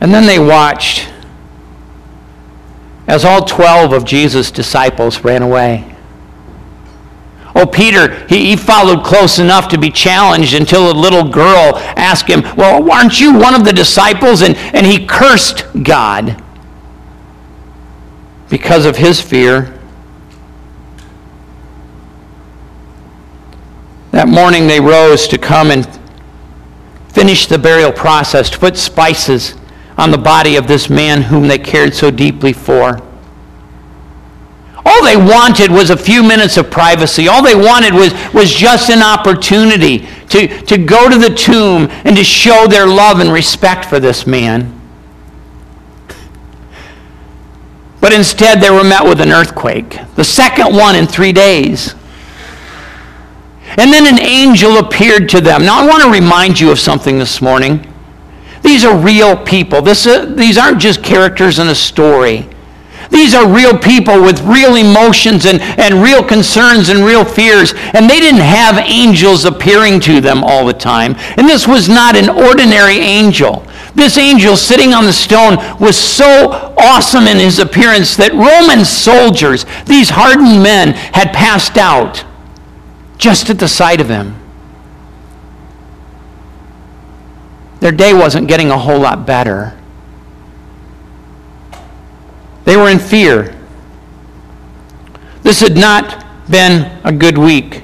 And 0.00 0.12
then 0.12 0.26
they 0.26 0.38
watched 0.38 1.08
as 3.12 3.26
all 3.26 3.44
12 3.44 3.92
of 3.92 4.06
Jesus' 4.06 4.50
disciples 4.50 5.22
ran 5.22 5.42
away. 5.42 5.84
Oh, 7.54 7.66
Peter, 7.66 8.26
he, 8.26 8.46
he 8.46 8.56
followed 8.56 9.04
close 9.04 9.38
enough 9.38 9.68
to 9.68 9.76
be 9.76 9.90
challenged 9.90 10.54
until 10.54 10.90
a 10.90 10.94
little 10.94 11.28
girl 11.28 11.76
asked 11.98 12.26
him, 12.26 12.40
Well, 12.56 12.90
aren't 12.90 13.20
you 13.20 13.38
one 13.38 13.54
of 13.54 13.66
the 13.66 13.72
disciples? 13.74 14.40
And, 14.40 14.56
and 14.56 14.86
he 14.86 15.06
cursed 15.06 15.66
God 15.82 16.42
because 18.48 18.86
of 18.86 18.96
his 18.96 19.20
fear. 19.20 19.78
That 24.12 24.26
morning 24.26 24.66
they 24.66 24.80
rose 24.80 25.28
to 25.28 25.36
come 25.36 25.70
and 25.70 25.86
finish 27.10 27.46
the 27.46 27.58
burial 27.58 27.92
process, 27.92 28.48
to 28.48 28.58
put 28.58 28.78
spices 28.78 29.54
on 29.96 30.10
the 30.10 30.18
body 30.18 30.56
of 30.56 30.66
this 30.66 30.88
man 30.88 31.22
whom 31.22 31.48
they 31.48 31.58
cared 31.58 31.94
so 31.94 32.10
deeply 32.10 32.52
for. 32.52 33.00
All 34.84 35.04
they 35.04 35.16
wanted 35.16 35.70
was 35.70 35.90
a 35.90 35.96
few 35.96 36.22
minutes 36.22 36.56
of 36.56 36.70
privacy. 36.70 37.28
All 37.28 37.42
they 37.42 37.54
wanted 37.54 37.94
was, 37.94 38.12
was 38.34 38.52
just 38.52 38.90
an 38.90 39.02
opportunity 39.02 40.08
to, 40.30 40.48
to 40.64 40.78
go 40.78 41.08
to 41.08 41.18
the 41.18 41.32
tomb 41.34 41.88
and 42.04 42.16
to 42.16 42.24
show 42.24 42.66
their 42.66 42.86
love 42.86 43.20
and 43.20 43.30
respect 43.30 43.84
for 43.84 44.00
this 44.00 44.26
man. 44.26 44.80
But 48.00 48.12
instead, 48.12 48.60
they 48.60 48.70
were 48.70 48.82
met 48.82 49.04
with 49.04 49.20
an 49.20 49.30
earthquake, 49.30 49.96
the 50.16 50.24
second 50.24 50.74
one 50.74 50.96
in 50.96 51.06
three 51.06 51.32
days. 51.32 51.94
And 53.78 53.92
then 53.92 54.12
an 54.12 54.20
angel 54.20 54.78
appeared 54.78 55.28
to 55.30 55.40
them. 55.40 55.64
Now, 55.64 55.80
I 55.80 55.86
want 55.86 56.02
to 56.02 56.10
remind 56.10 56.58
you 56.58 56.72
of 56.72 56.80
something 56.80 57.18
this 57.18 57.40
morning. 57.40 57.91
These 58.62 58.84
are 58.84 58.96
real 58.96 59.36
people. 59.36 59.82
This, 59.82 60.06
uh, 60.06 60.26
these 60.26 60.56
aren't 60.56 60.80
just 60.80 61.02
characters 61.02 61.58
in 61.58 61.68
a 61.68 61.74
story. 61.74 62.48
These 63.10 63.34
are 63.34 63.46
real 63.46 63.76
people 63.76 64.22
with 64.22 64.40
real 64.40 64.76
emotions 64.76 65.44
and, 65.44 65.60
and 65.60 66.02
real 66.02 66.24
concerns 66.24 66.88
and 66.88 67.04
real 67.04 67.24
fears. 67.24 67.74
And 67.92 68.08
they 68.08 68.20
didn't 68.20 68.40
have 68.40 68.78
angels 68.78 69.44
appearing 69.44 70.00
to 70.00 70.20
them 70.20 70.42
all 70.42 70.64
the 70.64 70.72
time. 70.72 71.14
And 71.36 71.46
this 71.46 71.68
was 71.68 71.88
not 71.88 72.16
an 72.16 72.30
ordinary 72.30 72.96
angel. 72.96 73.66
This 73.94 74.16
angel 74.16 74.56
sitting 74.56 74.94
on 74.94 75.04
the 75.04 75.12
stone 75.12 75.56
was 75.78 75.98
so 75.98 76.74
awesome 76.78 77.26
in 77.26 77.36
his 77.36 77.58
appearance 77.58 78.16
that 78.16 78.32
Roman 78.32 78.84
soldiers, 78.86 79.66
these 79.84 80.08
hardened 80.08 80.62
men, 80.62 80.94
had 80.94 81.34
passed 81.34 81.76
out 81.76 82.24
just 83.18 83.50
at 83.50 83.58
the 83.58 83.68
sight 83.68 84.00
of 84.00 84.08
him. 84.08 84.41
Their 87.82 87.90
day 87.90 88.14
wasn't 88.14 88.46
getting 88.46 88.70
a 88.70 88.78
whole 88.78 89.00
lot 89.00 89.26
better. 89.26 89.76
They 92.62 92.76
were 92.76 92.88
in 92.88 93.00
fear. 93.00 93.58
This 95.42 95.58
had 95.58 95.76
not 95.76 96.24
been 96.48 96.96
a 97.02 97.10
good 97.10 97.36
week. 97.36 97.82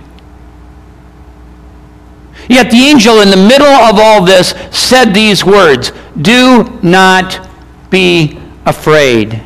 Yet 2.49 2.71
the 2.71 2.77
angel, 2.77 3.23
in 3.23 3.31
the 3.31 3.37
middle 3.37 3.67
of 3.67 3.99
all 3.99 4.25
this, 4.25 4.51
said 4.71 5.07
these 5.07 5.45
words 5.45 5.91
Do 6.23 6.79
not 6.81 7.49
be 7.91 8.39
afraid. 8.67 9.43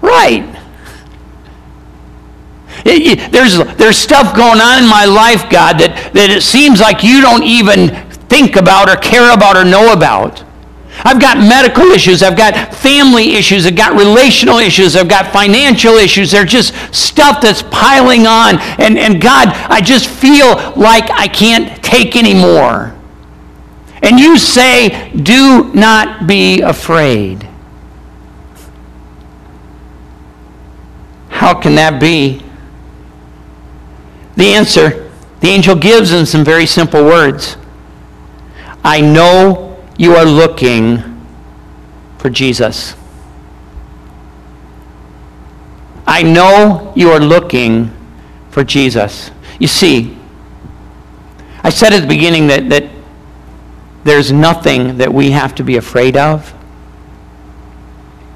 Right. 0.00 0.50
There's, 2.82 3.58
there's 3.76 3.98
stuff 3.98 4.34
going 4.34 4.62
on 4.62 4.82
in 4.82 4.88
my 4.88 5.04
life, 5.04 5.50
God, 5.50 5.78
that, 5.80 6.12
that 6.14 6.30
it 6.30 6.42
seems 6.42 6.80
like 6.80 7.04
you 7.04 7.20
don't 7.20 7.44
even 7.44 8.10
think 8.34 8.56
about 8.56 8.88
or 8.88 8.96
care 8.96 9.32
about 9.32 9.56
or 9.56 9.64
know 9.64 9.92
about. 9.92 10.42
I've 11.04 11.20
got 11.20 11.38
medical 11.38 11.84
issues. 11.92 12.22
I've 12.22 12.36
got 12.36 12.74
family 12.74 13.34
issues. 13.34 13.64
I've 13.64 13.76
got 13.76 13.96
relational 13.96 14.58
issues. 14.58 14.96
I've 14.96 15.08
got 15.08 15.32
financial 15.32 15.94
issues. 15.94 16.32
There's 16.32 16.50
just 16.50 16.74
stuff 16.94 17.40
that's 17.40 17.62
piling 17.62 18.26
on. 18.26 18.60
And, 18.80 18.98
and 18.98 19.20
God, 19.20 19.48
I 19.48 19.80
just 19.80 20.08
feel 20.08 20.56
like 20.76 21.10
I 21.10 21.28
can't 21.28 21.82
take 21.82 22.16
anymore. 22.16 22.94
And 24.02 24.18
you 24.18 24.36
say, 24.36 25.10
do 25.10 25.72
not 25.72 26.26
be 26.26 26.60
afraid. 26.60 27.48
How 31.28 31.60
can 31.60 31.76
that 31.76 32.00
be? 32.00 32.42
The 34.36 34.46
answer 34.54 35.10
the 35.40 35.48
angel 35.48 35.76
gives 35.76 36.12
in 36.12 36.24
some 36.26 36.44
very 36.44 36.66
simple 36.66 37.04
words 37.04 37.56
I 38.84 39.00
know 39.00 39.82
you 39.96 40.14
are 40.14 40.26
looking 40.26 41.02
for 42.18 42.28
Jesus. 42.28 42.94
I 46.06 46.22
know 46.22 46.92
you 46.94 47.10
are 47.10 47.20
looking 47.20 47.90
for 48.50 48.62
Jesus. 48.62 49.30
You 49.58 49.68
see, 49.68 50.18
I 51.62 51.70
said 51.70 51.94
at 51.94 52.02
the 52.02 52.06
beginning 52.06 52.46
that, 52.48 52.68
that 52.68 52.84
there's 54.04 54.30
nothing 54.30 54.98
that 54.98 55.12
we 55.12 55.30
have 55.30 55.54
to 55.54 55.64
be 55.64 55.76
afraid 55.76 56.16
of 56.16 56.52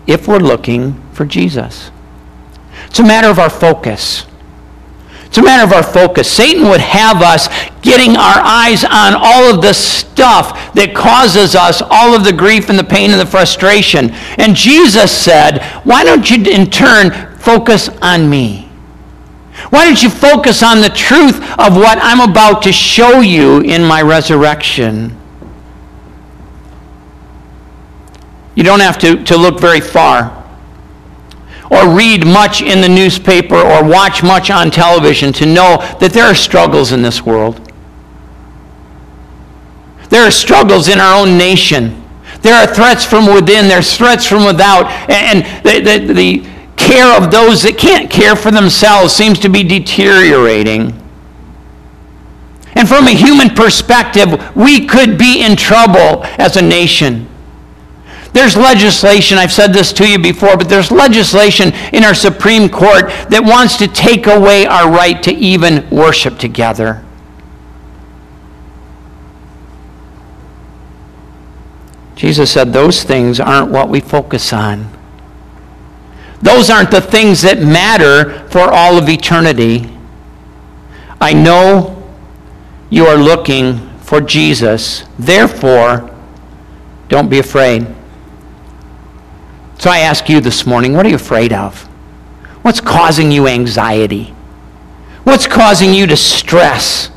if 0.06 0.26
we're 0.26 0.38
looking 0.38 0.98
for 1.12 1.26
Jesus. 1.26 1.90
It's 2.86 2.98
a 2.98 3.04
matter 3.04 3.28
of 3.28 3.38
our 3.38 3.50
focus. 3.50 4.24
It's 5.28 5.36
a 5.36 5.42
matter 5.42 5.62
of 5.62 5.72
our 5.72 5.82
focus. 5.82 6.30
Satan 6.30 6.68
would 6.68 6.80
have 6.80 7.20
us 7.20 7.48
getting 7.82 8.16
our 8.16 8.40
eyes 8.40 8.82
on 8.82 9.12
all 9.14 9.54
of 9.54 9.60
the 9.60 9.74
stuff 9.74 10.72
that 10.72 10.94
causes 10.94 11.54
us 11.54 11.82
all 11.82 12.14
of 12.14 12.24
the 12.24 12.32
grief 12.32 12.70
and 12.70 12.78
the 12.78 12.84
pain 12.84 13.10
and 13.10 13.20
the 13.20 13.26
frustration. 13.26 14.10
And 14.38 14.56
Jesus 14.56 15.12
said, 15.12 15.62
Why 15.84 16.02
don't 16.02 16.30
you 16.30 16.42
in 16.50 16.70
turn 16.70 17.10
focus 17.38 17.90
on 18.00 18.30
me? 18.30 18.70
Why 19.68 19.84
don't 19.84 20.02
you 20.02 20.08
focus 20.08 20.62
on 20.62 20.80
the 20.80 20.88
truth 20.88 21.36
of 21.58 21.76
what 21.76 21.98
I'm 22.00 22.28
about 22.28 22.62
to 22.62 22.72
show 22.72 23.20
you 23.20 23.60
in 23.60 23.84
my 23.84 24.00
resurrection? 24.00 25.14
You 28.54 28.64
don't 28.64 28.80
have 28.80 28.98
to, 29.00 29.22
to 29.24 29.36
look 29.36 29.60
very 29.60 29.82
far 29.82 30.37
or 31.70 31.94
read 31.94 32.26
much 32.26 32.62
in 32.62 32.80
the 32.80 32.88
newspaper 32.88 33.56
or 33.56 33.84
watch 33.84 34.22
much 34.22 34.50
on 34.50 34.70
television 34.70 35.32
to 35.34 35.46
know 35.46 35.76
that 36.00 36.12
there 36.12 36.24
are 36.24 36.34
struggles 36.34 36.92
in 36.92 37.02
this 37.02 37.24
world. 37.24 37.60
There 40.08 40.26
are 40.26 40.30
struggles 40.30 40.88
in 40.88 41.00
our 41.00 41.20
own 41.20 41.36
nation. 41.36 42.04
There 42.40 42.54
are 42.54 42.72
threats 42.72 43.04
from 43.04 43.26
within, 43.26 43.68
there's 43.68 43.96
threats 43.96 44.24
from 44.24 44.44
without. 44.44 44.86
And 45.10 45.44
the, 45.64 45.80
the, 45.80 46.12
the 46.12 46.48
care 46.76 47.16
of 47.20 47.30
those 47.30 47.62
that 47.64 47.76
can't 47.76 48.10
care 48.10 48.36
for 48.36 48.50
themselves 48.50 49.12
seems 49.12 49.38
to 49.40 49.48
be 49.48 49.62
deteriorating. 49.62 50.94
And 52.74 52.88
from 52.88 53.06
a 53.08 53.10
human 53.10 53.50
perspective, 53.50 54.56
we 54.56 54.86
could 54.86 55.18
be 55.18 55.44
in 55.44 55.56
trouble 55.56 56.24
as 56.38 56.56
a 56.56 56.62
nation. 56.62 57.28
There's 58.38 58.56
legislation, 58.56 59.36
I've 59.36 59.50
said 59.50 59.72
this 59.72 59.92
to 59.94 60.08
you 60.08 60.16
before, 60.16 60.56
but 60.56 60.68
there's 60.68 60.92
legislation 60.92 61.72
in 61.92 62.04
our 62.04 62.14
Supreme 62.14 62.68
Court 62.68 63.08
that 63.30 63.42
wants 63.42 63.76
to 63.78 63.88
take 63.88 64.28
away 64.28 64.64
our 64.64 64.88
right 64.88 65.20
to 65.24 65.32
even 65.32 65.90
worship 65.90 66.38
together. 66.38 67.04
Jesus 72.14 72.52
said 72.52 72.72
those 72.72 73.02
things 73.02 73.40
aren't 73.40 73.72
what 73.72 73.88
we 73.88 73.98
focus 73.98 74.52
on. 74.52 74.88
Those 76.40 76.70
aren't 76.70 76.92
the 76.92 77.00
things 77.00 77.42
that 77.42 77.60
matter 77.60 78.48
for 78.50 78.72
all 78.72 78.96
of 78.96 79.08
eternity. 79.08 79.90
I 81.20 81.32
know 81.32 82.08
you 82.88 83.04
are 83.06 83.16
looking 83.16 83.78
for 83.98 84.20
Jesus. 84.20 85.02
Therefore, 85.18 86.08
don't 87.08 87.28
be 87.28 87.40
afraid. 87.40 87.97
So 89.78 89.90
I 89.90 89.98
ask 90.00 90.28
you 90.28 90.40
this 90.40 90.66
morning, 90.66 90.94
what 90.94 91.06
are 91.06 91.08
you 91.08 91.14
afraid 91.14 91.52
of? 91.52 91.84
What's 92.62 92.80
causing 92.80 93.30
you 93.30 93.46
anxiety? 93.46 94.34
What's 95.22 95.46
causing 95.46 95.94
you 95.94 96.06
to 96.08 96.16
stress 96.16 97.10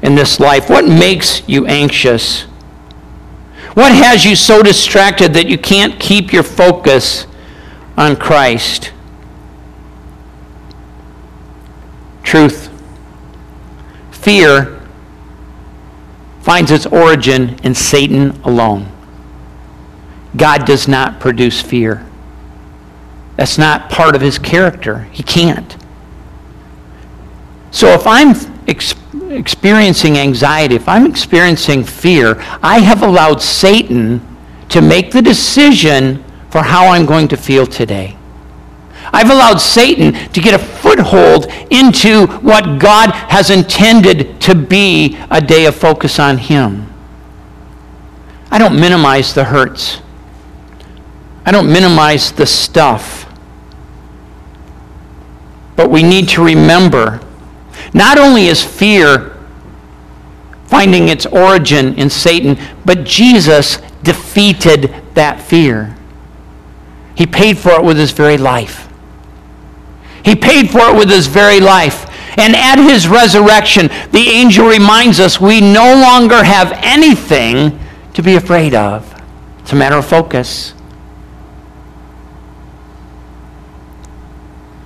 in 0.00 0.14
this 0.14 0.40
life? 0.40 0.70
What 0.70 0.86
makes 0.86 1.46
you 1.46 1.66
anxious? 1.66 2.44
What 3.74 3.92
has 3.92 4.24
you 4.24 4.36
so 4.36 4.62
distracted 4.62 5.34
that 5.34 5.48
you 5.48 5.58
can't 5.58 6.00
keep 6.00 6.32
your 6.32 6.42
focus 6.42 7.26
on 7.96 8.16
Christ? 8.16 8.92
Truth. 12.22 12.70
Fear 14.10 14.80
finds 16.40 16.70
its 16.70 16.86
origin 16.86 17.58
in 17.62 17.74
Satan 17.74 18.30
alone. 18.44 18.90
God 20.36 20.66
does 20.66 20.86
not 20.88 21.20
produce 21.20 21.60
fear. 21.60 22.04
That's 23.36 23.58
not 23.58 23.88
part 23.88 24.14
of 24.16 24.20
his 24.20 24.38
character. 24.38 25.04
He 25.12 25.22
can't. 25.22 25.76
So 27.70 27.88
if 27.88 28.06
I'm 28.06 28.34
ex- 28.66 28.94
experiencing 29.30 30.18
anxiety, 30.18 30.74
if 30.74 30.88
I'm 30.88 31.06
experiencing 31.06 31.84
fear, 31.84 32.36
I 32.62 32.80
have 32.80 33.02
allowed 33.02 33.40
Satan 33.40 34.20
to 34.70 34.82
make 34.82 35.12
the 35.12 35.22
decision 35.22 36.24
for 36.50 36.62
how 36.62 36.88
I'm 36.88 37.06
going 37.06 37.28
to 37.28 37.36
feel 37.36 37.66
today. 37.66 38.16
I've 39.12 39.30
allowed 39.30 39.58
Satan 39.58 40.12
to 40.12 40.40
get 40.40 40.54
a 40.54 40.58
foothold 40.58 41.46
into 41.70 42.26
what 42.38 42.78
God 42.78 43.10
has 43.12 43.50
intended 43.50 44.40
to 44.42 44.54
be 44.54 45.18
a 45.30 45.40
day 45.40 45.66
of 45.66 45.74
focus 45.76 46.18
on 46.18 46.38
Him. 46.38 46.92
I 48.50 48.58
don't 48.58 48.78
minimize 48.78 49.34
the 49.34 49.44
hurts. 49.44 50.00
I 51.48 51.50
don't 51.50 51.72
minimize 51.72 52.30
the 52.30 52.44
stuff. 52.44 53.24
But 55.76 55.90
we 55.90 56.02
need 56.02 56.28
to 56.30 56.44
remember 56.44 57.22
not 57.94 58.18
only 58.18 58.48
is 58.48 58.62
fear 58.62 59.34
finding 60.66 61.08
its 61.08 61.24
origin 61.24 61.94
in 61.94 62.10
Satan, 62.10 62.58
but 62.84 63.04
Jesus 63.04 63.78
defeated 64.02 64.94
that 65.14 65.40
fear. 65.40 65.96
He 67.14 67.24
paid 67.26 67.56
for 67.56 67.70
it 67.70 67.82
with 67.82 67.96
his 67.96 68.10
very 68.10 68.36
life. 68.36 68.86
He 70.26 70.36
paid 70.36 70.68
for 70.68 70.90
it 70.90 70.98
with 70.98 71.08
his 71.08 71.28
very 71.28 71.60
life. 71.60 72.04
And 72.38 72.54
at 72.54 72.76
his 72.76 73.08
resurrection, 73.08 73.88
the 74.12 74.28
angel 74.28 74.68
reminds 74.68 75.18
us 75.18 75.40
we 75.40 75.62
no 75.62 75.94
longer 75.94 76.44
have 76.44 76.72
anything 76.82 77.80
to 78.12 78.22
be 78.22 78.36
afraid 78.36 78.74
of. 78.74 79.18
It's 79.60 79.72
a 79.72 79.76
matter 79.76 79.96
of 79.96 80.04
focus. 80.04 80.74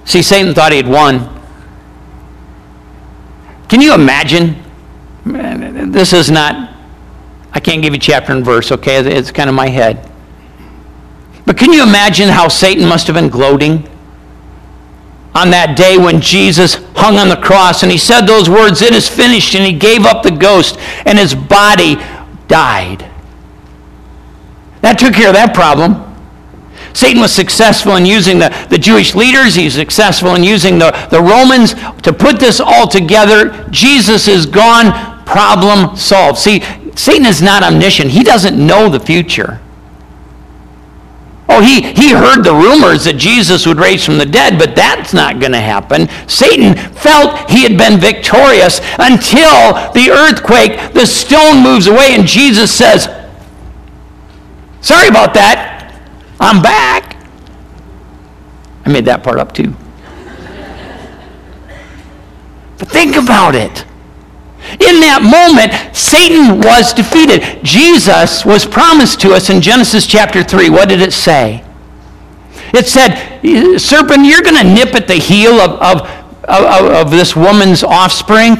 See, 0.04 0.22
Satan 0.22 0.54
thought 0.54 0.72
he 0.72 0.78
had 0.78 0.88
won. 0.88 1.28
Can 3.68 3.80
you 3.80 3.94
imagine? 3.94 4.62
This 5.24 6.12
is 6.12 6.30
not, 6.30 6.76
I 7.52 7.60
can't 7.60 7.82
give 7.82 7.94
you 7.94 8.00
chapter 8.00 8.32
and 8.32 8.44
verse, 8.44 8.72
okay? 8.72 8.98
It's 8.98 9.30
kind 9.30 9.48
of 9.48 9.54
my 9.54 9.68
head. 9.68 10.10
But 11.46 11.56
can 11.56 11.72
you 11.72 11.82
imagine 11.82 12.28
how 12.28 12.48
Satan 12.48 12.86
must 12.86 13.06
have 13.06 13.14
been 13.14 13.28
gloating 13.28 13.88
on 15.34 15.50
that 15.50 15.76
day 15.76 15.96
when 15.96 16.20
Jesus 16.20 16.74
hung 16.94 17.16
on 17.16 17.28
the 17.28 17.36
cross 17.36 17.82
and 17.82 17.90
he 17.90 17.98
said 17.98 18.26
those 18.26 18.50
words, 18.50 18.82
It 18.82 18.92
is 18.92 19.08
finished, 19.08 19.54
and 19.54 19.64
he 19.64 19.72
gave 19.72 20.04
up 20.04 20.22
the 20.22 20.30
ghost, 20.30 20.78
and 21.06 21.18
his 21.18 21.34
body 21.34 21.96
died. 22.48 23.08
That 24.82 24.98
took 24.98 25.14
care 25.14 25.28
of 25.28 25.34
that 25.34 25.54
problem. 25.54 26.11
Satan 26.92 27.20
was 27.20 27.32
successful 27.32 27.96
in 27.96 28.06
using 28.06 28.38
the, 28.38 28.48
the 28.70 28.78
Jewish 28.78 29.14
leaders. 29.14 29.54
He's 29.54 29.74
successful 29.74 30.34
in 30.34 30.42
using 30.42 30.78
the, 30.78 30.90
the 31.10 31.20
Romans 31.20 31.74
to 32.02 32.12
put 32.12 32.38
this 32.38 32.60
all 32.60 32.86
together. 32.86 33.66
Jesus 33.70 34.28
is 34.28 34.46
gone, 34.46 35.24
problem 35.24 35.96
solved. 35.96 36.38
See, 36.38 36.62
Satan 36.94 37.26
is 37.26 37.40
not 37.40 37.62
omniscient. 37.62 38.10
He 38.10 38.22
doesn't 38.22 38.56
know 38.56 38.88
the 38.88 39.00
future. 39.00 39.60
Oh, 41.48 41.60
he, 41.60 41.82
he 41.92 42.12
heard 42.12 42.44
the 42.44 42.54
rumors 42.54 43.04
that 43.04 43.18
Jesus 43.18 43.66
would 43.66 43.76
raise 43.76 44.04
from 44.04 44.16
the 44.16 44.24
dead, 44.24 44.58
but 44.58 44.74
that's 44.74 45.12
not 45.12 45.38
going 45.38 45.52
to 45.52 45.60
happen. 45.60 46.08
Satan 46.26 46.74
felt 46.94 47.50
he 47.50 47.62
had 47.62 47.76
been 47.76 48.00
victorious 48.00 48.80
until 48.98 49.74
the 49.92 50.08
earthquake, 50.10 50.94
the 50.94 51.04
stone 51.04 51.62
moves 51.62 51.88
away, 51.88 52.14
and 52.14 52.26
Jesus 52.26 52.72
says, 52.72 53.04
Sorry 54.80 55.08
about 55.08 55.34
that. 55.34 55.71
I'm 56.42 56.60
back. 56.60 57.16
I 58.84 58.90
made 58.90 59.04
that 59.04 59.22
part 59.22 59.38
up 59.38 59.54
too. 59.54 59.76
but 62.78 62.88
think 62.88 63.14
about 63.14 63.54
it. 63.54 63.84
In 64.72 64.98
that 64.98 65.22
moment, 65.22 65.96
Satan 65.96 66.58
was 66.58 66.92
defeated. 66.92 67.62
Jesus 67.64 68.44
was 68.44 68.66
promised 68.66 69.20
to 69.20 69.32
us 69.32 69.50
in 69.50 69.60
Genesis 69.60 70.04
chapter 70.04 70.42
3. 70.42 70.68
What 70.68 70.88
did 70.88 71.00
it 71.00 71.12
say? 71.12 71.64
It 72.74 72.88
said, 72.88 73.38
Serpent, 73.78 74.24
you're 74.24 74.42
going 74.42 74.56
to 74.56 74.64
nip 74.64 74.96
at 74.96 75.06
the 75.06 75.14
heel 75.14 75.60
of, 75.60 75.70
of, 75.80 76.00
of, 76.48 77.06
of 77.06 77.10
this 77.12 77.36
woman's 77.36 77.84
offspring. 77.84 78.56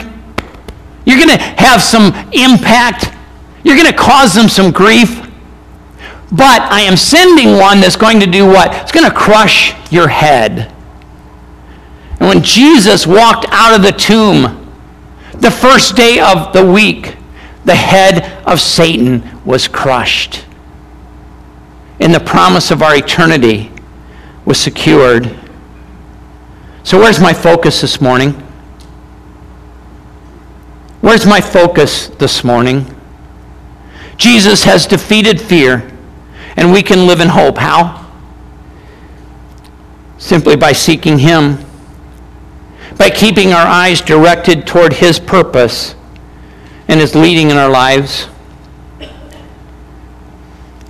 You're 1.04 1.18
going 1.18 1.36
to 1.36 1.42
have 1.58 1.82
some 1.82 2.14
impact. 2.32 3.12
You're 3.64 3.76
going 3.76 3.90
to 3.90 3.96
cause 3.96 4.34
them 4.34 4.48
some 4.48 4.70
grief. 4.70 5.31
But 6.32 6.62
I 6.62 6.80
am 6.80 6.96
sending 6.96 7.58
one 7.58 7.80
that's 7.80 7.96
going 7.96 8.18
to 8.20 8.26
do 8.26 8.46
what? 8.46 8.74
It's 8.76 8.90
going 8.90 9.08
to 9.08 9.14
crush 9.14 9.74
your 9.92 10.08
head. 10.08 10.72
And 12.18 12.28
when 12.28 12.42
Jesus 12.42 13.06
walked 13.06 13.44
out 13.50 13.74
of 13.74 13.82
the 13.82 13.92
tomb, 13.92 14.58
the 15.34 15.50
first 15.50 15.94
day 15.94 16.20
of 16.20 16.54
the 16.54 16.64
week, 16.64 17.16
the 17.66 17.74
head 17.74 18.42
of 18.46 18.60
Satan 18.60 19.22
was 19.44 19.68
crushed. 19.68 20.46
And 22.00 22.14
the 22.14 22.20
promise 22.20 22.70
of 22.70 22.80
our 22.80 22.96
eternity 22.96 23.70
was 24.46 24.58
secured. 24.58 25.38
So, 26.82 26.98
where's 26.98 27.20
my 27.20 27.34
focus 27.34 27.82
this 27.82 28.00
morning? 28.00 28.30
Where's 31.02 31.26
my 31.26 31.42
focus 31.42 32.08
this 32.08 32.42
morning? 32.42 32.86
Jesus 34.16 34.64
has 34.64 34.86
defeated 34.86 35.40
fear 35.40 35.91
and 36.56 36.72
we 36.72 36.82
can 36.82 37.06
live 37.06 37.20
in 37.20 37.28
hope. 37.28 37.58
How? 37.58 38.10
Simply 40.18 40.56
by 40.56 40.72
seeking 40.72 41.18
Him, 41.18 41.58
by 42.96 43.10
keeping 43.10 43.52
our 43.52 43.66
eyes 43.66 44.00
directed 44.00 44.66
toward 44.66 44.92
His 44.92 45.18
purpose 45.18 45.94
and 46.88 47.00
His 47.00 47.14
leading 47.14 47.50
in 47.50 47.56
our 47.56 47.70
lives. 47.70 48.28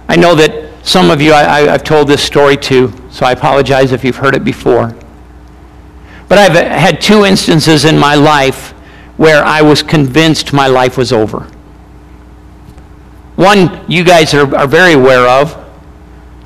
I 0.09 0.17
know 0.17 0.35
that 0.35 0.73
some 0.83 1.11
of 1.11 1.21
you 1.21 1.33
I, 1.33 1.61
have 1.61 1.85
told 1.85 2.09
this 2.09 2.23
story 2.23 2.57
to, 2.59 2.93
so 3.11 3.25
I 3.25 3.33
apologize 3.33 3.93
if 3.93 4.05
you've 4.05 4.17
heard 4.17 4.35
it 4.35 4.45
before. 4.45 4.95
But 6.29 6.39
I've 6.39 6.53
had 6.53 7.01
two 7.01 7.25
instances 7.25 7.85
in 7.85 7.99
my 7.99 8.15
life 8.15 8.71
where 9.17 9.45
I 9.45 9.63
was 9.63 9.83
convinced 9.83 10.53
my 10.53 10.67
life 10.67 10.97
was 10.97 11.13
over. 11.13 11.49
One 13.37 13.85
you 13.91 14.05
guys 14.05 14.35
are, 14.35 14.55
are 14.55 14.67
very 14.67 14.93
aware 14.93 15.27
of. 15.29 15.59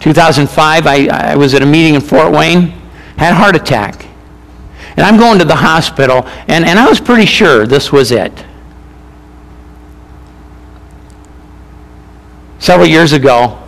2005, 0.01 0.87
I, 0.87 1.07
I 1.07 1.37
was 1.37 1.55
at 1.55 1.63
a 1.63 1.67
meeting 1.67 1.95
in 1.95 2.01
Fort 2.01 2.33
Wayne, 2.33 2.69
had 3.17 3.33
a 3.33 3.35
heart 3.35 3.57
attack. 3.57 4.07
And 4.91 5.01
I'm 5.01 5.19
going 5.19 5.39
to 5.39 5.45
the 5.45 5.57
hospital, 5.57 6.27
and, 6.49 6.65
and 6.65 6.79
I 6.79 6.89
was 6.89 7.01
pretty 7.01 7.27
sure 7.27 7.67
this 7.67 7.93
was 7.93 8.13
it. 8.13 8.33
Several 12.59 12.87
years 12.87 13.13
ago, 13.13 13.63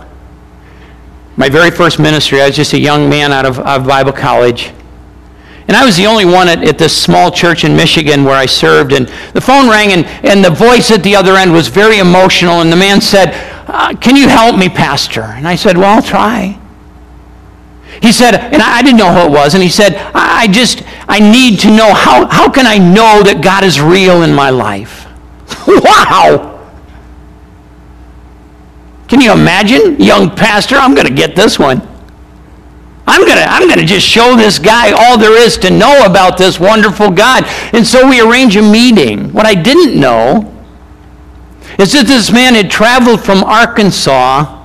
my 1.36 1.48
very 1.48 1.70
first 1.70 1.98
ministry, 1.98 2.40
I 2.40 2.46
was 2.46 2.56
just 2.56 2.72
a 2.72 2.78
young 2.78 3.08
man 3.08 3.32
out 3.32 3.46
of, 3.46 3.58
of 3.60 3.86
Bible 3.86 4.12
college. 4.12 4.72
And 5.68 5.76
I 5.76 5.84
was 5.84 5.96
the 5.96 6.06
only 6.06 6.24
one 6.24 6.48
at, 6.48 6.64
at, 6.64 6.78
this 6.78 6.96
small 6.96 7.30
church 7.30 7.64
in 7.64 7.76
Michigan 7.76 8.24
where 8.24 8.34
I 8.34 8.46
served. 8.46 8.92
And 8.92 9.06
the 9.34 9.40
phone 9.40 9.68
rang, 9.68 9.92
and, 9.92 10.06
and 10.24 10.42
the 10.42 10.50
voice 10.50 10.90
at 10.90 11.02
the 11.02 11.14
other 11.14 11.36
end 11.36 11.52
was 11.52 11.68
very 11.68 11.98
emotional. 11.98 12.62
And 12.62 12.72
the 12.72 12.76
man 12.76 13.02
said, 13.02 13.34
uh, 13.68 13.94
Can 14.00 14.16
you 14.16 14.28
help 14.28 14.58
me, 14.58 14.70
Pastor? 14.70 15.22
And 15.22 15.46
I 15.46 15.56
said, 15.56 15.76
Well, 15.76 15.94
I'll 15.94 16.02
try. 16.02 16.58
He 18.00 18.12
said, 18.12 18.34
and 18.34 18.62
I 18.62 18.82
didn't 18.82 18.98
know 18.98 19.12
who 19.12 19.26
it 19.26 19.30
was, 19.30 19.54
and 19.54 19.62
he 19.62 19.68
said, 19.68 19.96
I 20.14 20.46
just, 20.46 20.82
I 21.08 21.18
need 21.18 21.58
to 21.60 21.68
know, 21.68 21.92
how, 21.92 22.28
how 22.28 22.50
can 22.50 22.66
I 22.66 22.78
know 22.78 23.22
that 23.24 23.40
God 23.42 23.64
is 23.64 23.80
real 23.80 24.22
in 24.22 24.32
my 24.32 24.50
life? 24.50 25.06
wow! 25.66 26.54
Can 29.08 29.20
you 29.20 29.32
imagine, 29.32 30.00
young 30.00 30.30
pastor? 30.30 30.76
I'm 30.76 30.94
going 30.94 31.06
to 31.06 31.14
get 31.14 31.34
this 31.34 31.58
one. 31.58 31.87
I'm 33.08 33.24
going 33.24 33.38
to 33.38 33.44
I'm 33.44 33.66
going 33.66 33.78
to 33.78 33.86
just 33.86 34.06
show 34.06 34.36
this 34.36 34.58
guy 34.58 34.90
all 34.90 35.16
there 35.16 35.40
is 35.40 35.56
to 35.58 35.70
know 35.70 36.04
about 36.04 36.36
this 36.36 36.60
wonderful 36.60 37.10
God. 37.10 37.44
And 37.72 37.86
so 37.86 38.06
we 38.06 38.20
arrange 38.20 38.54
a 38.56 38.62
meeting. 38.62 39.32
What 39.32 39.46
I 39.46 39.54
didn't 39.54 39.98
know 39.98 40.54
is 41.78 41.94
that 41.94 42.06
this 42.06 42.30
man 42.30 42.54
had 42.54 42.70
traveled 42.70 43.24
from 43.24 43.42
Arkansas 43.44 44.62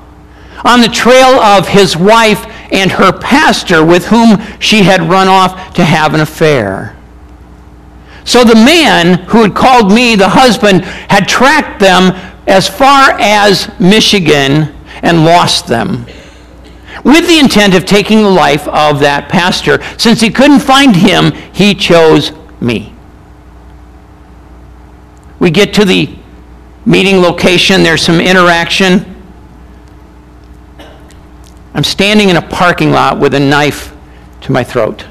on 0.65 0.81
the 0.81 0.89
trail 0.89 1.39
of 1.39 1.69
his 1.69 1.95
wife 1.95 2.45
and 2.73 2.91
her 2.91 3.17
pastor 3.17 3.85
with 3.85 4.07
whom 4.07 4.41
she 4.59 4.83
had 4.83 5.03
run 5.03 5.29
off 5.29 5.73
to 5.75 5.85
have 5.85 6.13
an 6.13 6.19
affair. 6.19 6.97
So 8.25 8.43
the 8.43 8.55
man 8.55 9.19
who 9.29 9.43
had 9.43 9.55
called 9.55 9.89
me 9.89 10.17
the 10.17 10.27
husband 10.27 10.83
had 10.83 11.29
tracked 11.29 11.79
them 11.79 12.11
as 12.45 12.67
far 12.67 13.11
as 13.21 13.69
Michigan 13.79 14.75
and 15.01 15.23
lost 15.23 15.67
them 15.67 16.05
with 17.03 17.27
the 17.27 17.39
intent 17.39 17.73
of 17.73 17.85
taking 17.85 18.23
the 18.23 18.29
life 18.29 18.67
of 18.67 18.99
that 18.99 19.29
pastor. 19.29 19.81
Since 19.97 20.21
he 20.21 20.29
couldn't 20.29 20.59
find 20.59 20.95
him, 20.95 21.31
he 21.53 21.73
chose 21.73 22.31
me. 22.61 22.93
We 25.39 25.51
get 25.51 25.73
to 25.75 25.85
the 25.85 26.15
meeting 26.85 27.17
location, 27.17 27.83
there's 27.83 28.01
some 28.01 28.19
interaction. 28.19 29.09
I'm 31.73 31.83
standing 31.83 32.29
in 32.29 32.37
a 32.37 32.41
parking 32.41 32.91
lot 32.91 33.19
with 33.19 33.33
a 33.33 33.39
knife 33.39 33.95
to 34.41 34.51
my 34.51 34.63
throat. 34.63 35.05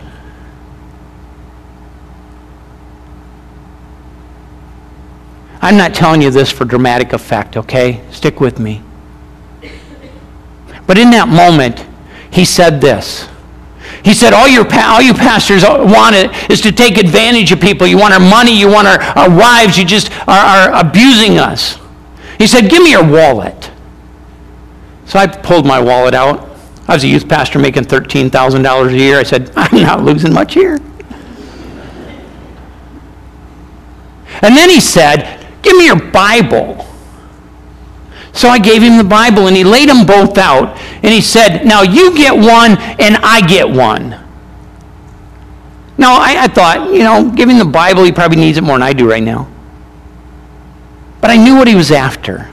I'm 5.60 5.76
not 5.76 5.94
telling 5.94 6.22
you 6.22 6.30
this 6.30 6.50
for 6.50 6.64
dramatic 6.64 7.12
effect, 7.12 7.56
okay? 7.56 8.02
Stick 8.10 8.40
with 8.40 8.58
me. 8.58 8.82
But 10.86 10.98
in 10.98 11.10
that 11.10 11.28
moment, 11.28 11.86
he 12.30 12.44
said 12.44 12.80
this. 12.80 13.28
He 14.04 14.14
said, 14.14 14.32
all, 14.32 14.48
your, 14.48 14.66
all 14.74 15.00
you 15.00 15.14
pastors 15.14 15.62
want 15.62 16.16
is 16.50 16.60
to 16.62 16.72
take 16.72 16.98
advantage 16.98 17.52
of 17.52 17.60
people. 17.60 17.86
You 17.86 17.98
want 17.98 18.14
our 18.14 18.20
money, 18.20 18.58
you 18.58 18.68
want 18.68 18.88
our, 18.88 19.00
our 19.00 19.30
wives, 19.30 19.78
you 19.78 19.84
just 19.84 20.10
are, 20.26 20.30
are 20.30 20.80
abusing 20.80 21.38
us. 21.38 21.78
He 22.38 22.46
said, 22.46 22.68
give 22.68 22.82
me 22.82 22.90
your 22.90 23.08
wallet. 23.08 23.70
So 25.06 25.18
I 25.18 25.26
pulled 25.26 25.66
my 25.66 25.80
wallet 25.80 26.14
out. 26.14 26.48
I 26.88 26.94
was 26.94 27.04
a 27.04 27.08
youth 27.08 27.28
pastor 27.28 27.58
making 27.60 27.84
$13,000 27.84 28.92
a 28.92 28.96
year. 28.96 29.18
I 29.18 29.22
said, 29.22 29.52
I'm 29.56 29.82
not 29.82 30.02
losing 30.02 30.32
much 30.32 30.54
here. 30.54 30.80
And 34.42 34.56
then 34.56 34.68
he 34.68 34.80
said, 34.80 35.46
give 35.62 35.76
me 35.76 35.86
your 35.86 36.10
Bible. 36.10 36.84
So 38.32 38.48
I 38.48 38.58
gave 38.58 38.82
him 38.82 38.96
the 38.96 39.04
Bible 39.04 39.46
and 39.46 39.56
he 39.56 39.64
laid 39.64 39.88
them 39.88 40.06
both 40.06 40.38
out. 40.38 40.78
And 40.78 41.12
he 41.12 41.20
said, 41.20 41.64
Now 41.64 41.82
you 41.82 42.16
get 42.16 42.34
one 42.34 42.78
and 42.98 43.16
I 43.18 43.46
get 43.46 43.68
one. 43.68 44.10
Now 45.98 46.16
I, 46.16 46.44
I, 46.44 46.48
thought, 46.48 46.92
you 46.92 47.00
know, 47.00 47.30
giving 47.30 47.58
the 47.58 47.64
Bible, 47.64 48.04
he 48.04 48.12
probably 48.12 48.38
needs 48.38 48.58
it 48.58 48.64
more 48.64 48.76
than 48.76 48.82
I 48.82 48.92
do 48.92 49.08
right 49.08 49.22
now. 49.22 49.48
But 51.20 51.30
I 51.30 51.36
knew 51.36 51.54
what 51.54 51.68
he 51.68 51.74
was 51.74 51.92
after. 51.92 52.50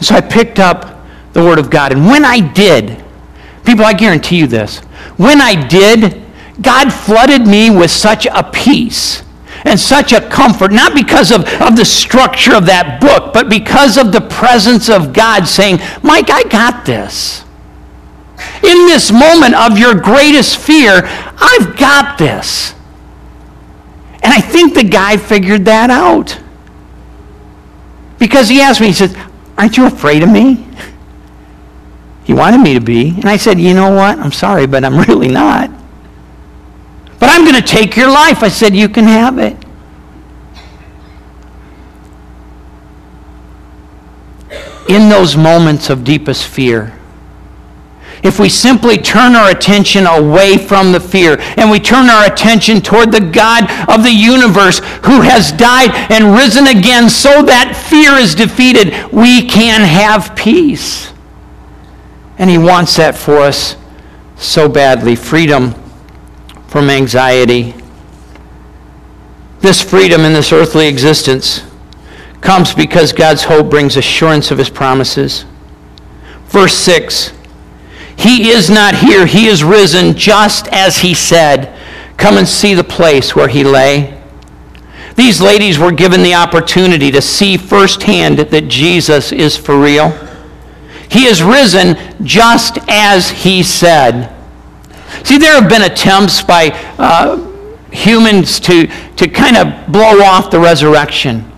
so 0.00 0.14
I 0.14 0.20
picked 0.20 0.58
up 0.58 1.00
the 1.32 1.42
Word 1.42 1.58
of 1.58 1.70
God. 1.70 1.92
And 1.92 2.06
when 2.06 2.24
I 2.24 2.40
did, 2.40 3.02
people, 3.64 3.84
I 3.84 3.92
guarantee 3.92 4.38
you 4.38 4.46
this, 4.46 4.80
when 5.16 5.40
I 5.40 5.68
did, 5.68 6.20
God 6.60 6.92
flooded 6.92 7.46
me 7.46 7.70
with 7.70 7.90
such 7.90 8.26
a 8.26 8.42
peace 8.42 9.22
and 9.64 9.78
such 9.78 10.12
a 10.12 10.28
comfort, 10.28 10.72
not 10.72 10.94
because 10.94 11.30
of, 11.30 11.46
of 11.60 11.76
the 11.76 11.84
structure 11.84 12.54
of 12.54 12.66
that 12.66 13.00
book, 13.00 13.32
but 13.32 13.48
because 13.48 13.98
of 13.98 14.12
the 14.12 14.20
presence 14.20 14.88
of 14.88 15.12
God 15.12 15.46
saying, 15.46 15.78
Mike, 16.02 16.30
I 16.30 16.44
got 16.44 16.84
this. 16.84 17.44
In 18.62 18.86
this 18.86 19.10
moment 19.10 19.54
of 19.54 19.78
your 19.78 19.94
greatest 19.94 20.58
fear, 20.58 21.02
I've 21.04 21.76
got 21.76 22.18
this. 22.18 22.74
And 24.22 24.32
I 24.32 24.40
think 24.40 24.74
the 24.74 24.84
guy 24.84 25.16
figured 25.16 25.64
that 25.64 25.90
out. 25.90 26.38
Because 28.18 28.48
he 28.48 28.60
asked 28.60 28.80
me, 28.80 28.88
he 28.88 28.92
said, 28.92 29.16
Aren't 29.56 29.76
you 29.76 29.86
afraid 29.86 30.22
of 30.22 30.30
me? 30.30 30.66
He 32.24 32.34
wanted 32.34 32.58
me 32.58 32.74
to 32.74 32.80
be. 32.80 33.08
And 33.08 33.26
I 33.26 33.36
said, 33.36 33.58
You 33.58 33.74
know 33.74 33.90
what? 33.90 34.18
I'm 34.18 34.32
sorry, 34.32 34.66
but 34.66 34.84
I'm 34.84 34.98
really 35.08 35.28
not. 35.28 35.70
But 37.20 37.28
I'm 37.28 37.44
going 37.44 37.54
to 37.54 37.62
take 37.62 37.96
your 37.96 38.10
life. 38.10 38.42
I 38.42 38.48
said, 38.48 38.74
You 38.74 38.88
can 38.88 39.04
have 39.04 39.38
it. 39.38 39.56
In 44.88 45.08
those 45.08 45.36
moments 45.36 45.90
of 45.90 46.02
deepest 46.02 46.48
fear, 46.48 46.98
if 48.22 48.40
we 48.40 48.48
simply 48.48 48.98
turn 48.98 49.36
our 49.36 49.50
attention 49.50 50.06
away 50.06 50.58
from 50.58 50.92
the 50.92 51.00
fear 51.00 51.36
and 51.56 51.70
we 51.70 51.78
turn 51.78 52.10
our 52.10 52.26
attention 52.26 52.80
toward 52.80 53.12
the 53.12 53.20
God 53.20 53.70
of 53.88 54.02
the 54.02 54.10
universe 54.10 54.78
who 55.04 55.20
has 55.20 55.52
died 55.52 55.90
and 56.10 56.34
risen 56.34 56.66
again 56.66 57.08
so 57.08 57.42
that 57.42 57.76
fear 57.88 58.14
is 58.14 58.34
defeated, 58.34 59.12
we 59.12 59.46
can 59.46 59.82
have 59.82 60.34
peace. 60.34 61.12
And 62.38 62.50
He 62.50 62.58
wants 62.58 62.96
that 62.96 63.14
for 63.14 63.36
us 63.38 63.76
so 64.36 64.68
badly 64.68 65.14
freedom 65.14 65.74
from 66.70 66.88
anxiety. 66.88 67.74
This 69.58 69.82
freedom 69.82 70.20
in 70.20 70.32
this 70.32 70.52
earthly 70.52 70.86
existence 70.86 71.64
comes 72.40 72.72
because 72.72 73.12
God's 73.12 73.42
hope 73.42 73.68
brings 73.68 73.96
assurance 73.96 74.52
of 74.52 74.58
his 74.58 74.70
promises. 74.70 75.44
Verse 76.44 76.74
6 76.74 77.32
He 78.16 78.50
is 78.50 78.70
not 78.70 78.94
here, 78.94 79.26
he 79.26 79.48
is 79.48 79.64
risen 79.64 80.14
just 80.14 80.68
as 80.68 80.98
he 80.98 81.12
said. 81.12 81.76
Come 82.16 82.38
and 82.38 82.46
see 82.46 82.74
the 82.74 82.84
place 82.84 83.34
where 83.34 83.48
he 83.48 83.64
lay. 83.64 84.22
These 85.16 85.40
ladies 85.40 85.76
were 85.76 85.90
given 85.90 86.22
the 86.22 86.34
opportunity 86.34 87.10
to 87.10 87.20
see 87.20 87.56
firsthand 87.56 88.38
that 88.38 88.68
Jesus 88.68 89.32
is 89.32 89.56
for 89.56 89.76
real. 89.76 90.10
He 91.10 91.24
is 91.24 91.42
risen 91.42 91.96
just 92.24 92.78
as 92.88 93.28
he 93.28 93.64
said. 93.64 94.36
See, 95.24 95.38
there 95.38 95.60
have 95.60 95.68
been 95.68 95.82
attempts 95.82 96.42
by 96.42 96.70
uh, 96.98 97.36
humans 97.92 98.60
to, 98.60 98.86
to 99.16 99.28
kind 99.28 99.56
of 99.56 99.92
blow 99.92 100.22
off 100.22 100.50
the 100.50 100.60
resurrection. 100.60 101.50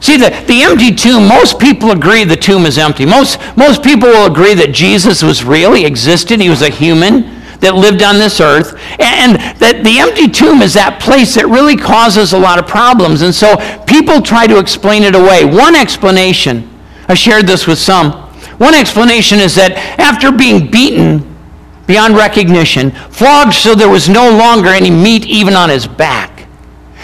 See, 0.00 0.16
the, 0.16 0.30
the 0.46 0.62
empty 0.62 0.94
tomb, 0.94 1.26
most 1.26 1.58
people 1.58 1.90
agree 1.90 2.24
the 2.24 2.36
tomb 2.36 2.66
is 2.66 2.78
empty. 2.78 3.04
Most, 3.04 3.38
most 3.56 3.82
people 3.82 4.08
will 4.08 4.30
agree 4.30 4.54
that 4.54 4.72
Jesus 4.72 5.22
was 5.22 5.44
real, 5.44 5.72
he 5.74 5.84
existed, 5.84 6.40
he 6.40 6.50
was 6.50 6.62
a 6.62 6.70
human 6.70 7.34
that 7.60 7.74
lived 7.74 8.02
on 8.04 8.14
this 8.14 8.40
earth, 8.40 8.74
and 9.00 9.34
that 9.58 9.82
the 9.82 9.98
empty 9.98 10.28
tomb 10.28 10.62
is 10.62 10.74
that 10.74 11.00
place 11.00 11.34
that 11.34 11.46
really 11.46 11.76
causes 11.76 12.32
a 12.32 12.38
lot 12.38 12.58
of 12.58 12.68
problems. 12.68 13.22
And 13.22 13.34
so 13.34 13.56
people 13.86 14.22
try 14.22 14.46
to 14.46 14.58
explain 14.60 15.02
it 15.02 15.16
away. 15.16 15.44
One 15.44 15.74
explanation, 15.74 16.70
I 17.08 17.14
shared 17.14 17.48
this 17.48 17.66
with 17.66 17.78
some, 17.78 18.12
one 18.58 18.74
explanation 18.74 19.40
is 19.40 19.56
that 19.56 19.72
after 19.98 20.30
being 20.30 20.70
beaten 20.70 21.37
beyond 21.88 22.14
recognition, 22.14 22.92
flogged 23.10 23.54
so 23.54 23.74
there 23.74 23.88
was 23.88 24.08
no 24.08 24.30
longer 24.30 24.68
any 24.68 24.90
meat 24.90 25.26
even 25.26 25.54
on 25.54 25.70
his 25.70 25.88
back. 25.88 26.46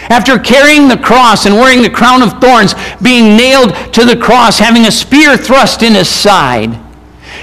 After 0.09 0.37
carrying 0.37 0.87
the 0.87 0.97
cross 0.97 1.45
and 1.45 1.55
wearing 1.55 1.81
the 1.81 1.89
crown 1.89 2.21
of 2.21 2.39
thorns, 2.39 2.75
being 3.01 3.35
nailed 3.35 3.75
to 3.93 4.05
the 4.05 4.15
cross, 4.15 4.59
having 4.59 4.85
a 4.85 4.91
spear 4.91 5.35
thrust 5.35 5.81
in 5.81 5.95
his 5.95 6.07
side, 6.07 6.79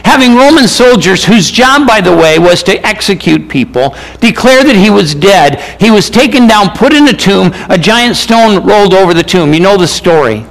having 0.04 0.36
Roman 0.36 0.68
soldiers, 0.68 1.24
whose 1.24 1.50
job, 1.50 1.86
by 1.86 2.00
the 2.00 2.14
way, 2.14 2.38
was 2.38 2.62
to 2.62 2.86
execute 2.86 3.48
people, 3.48 3.96
declare 4.20 4.62
that 4.62 4.76
he 4.76 4.90
was 4.90 5.14
dead, 5.14 5.60
he 5.80 5.90
was 5.90 6.08
taken 6.08 6.46
down, 6.46 6.76
put 6.76 6.92
in 6.92 7.08
a 7.08 7.12
tomb, 7.12 7.50
a 7.68 7.76
giant 7.76 8.16
stone 8.16 8.64
rolled 8.64 8.94
over 8.94 9.12
the 9.12 9.22
tomb. 9.24 9.52
You 9.52 9.60
know 9.60 9.76
the 9.76 9.88
story. 9.88 10.46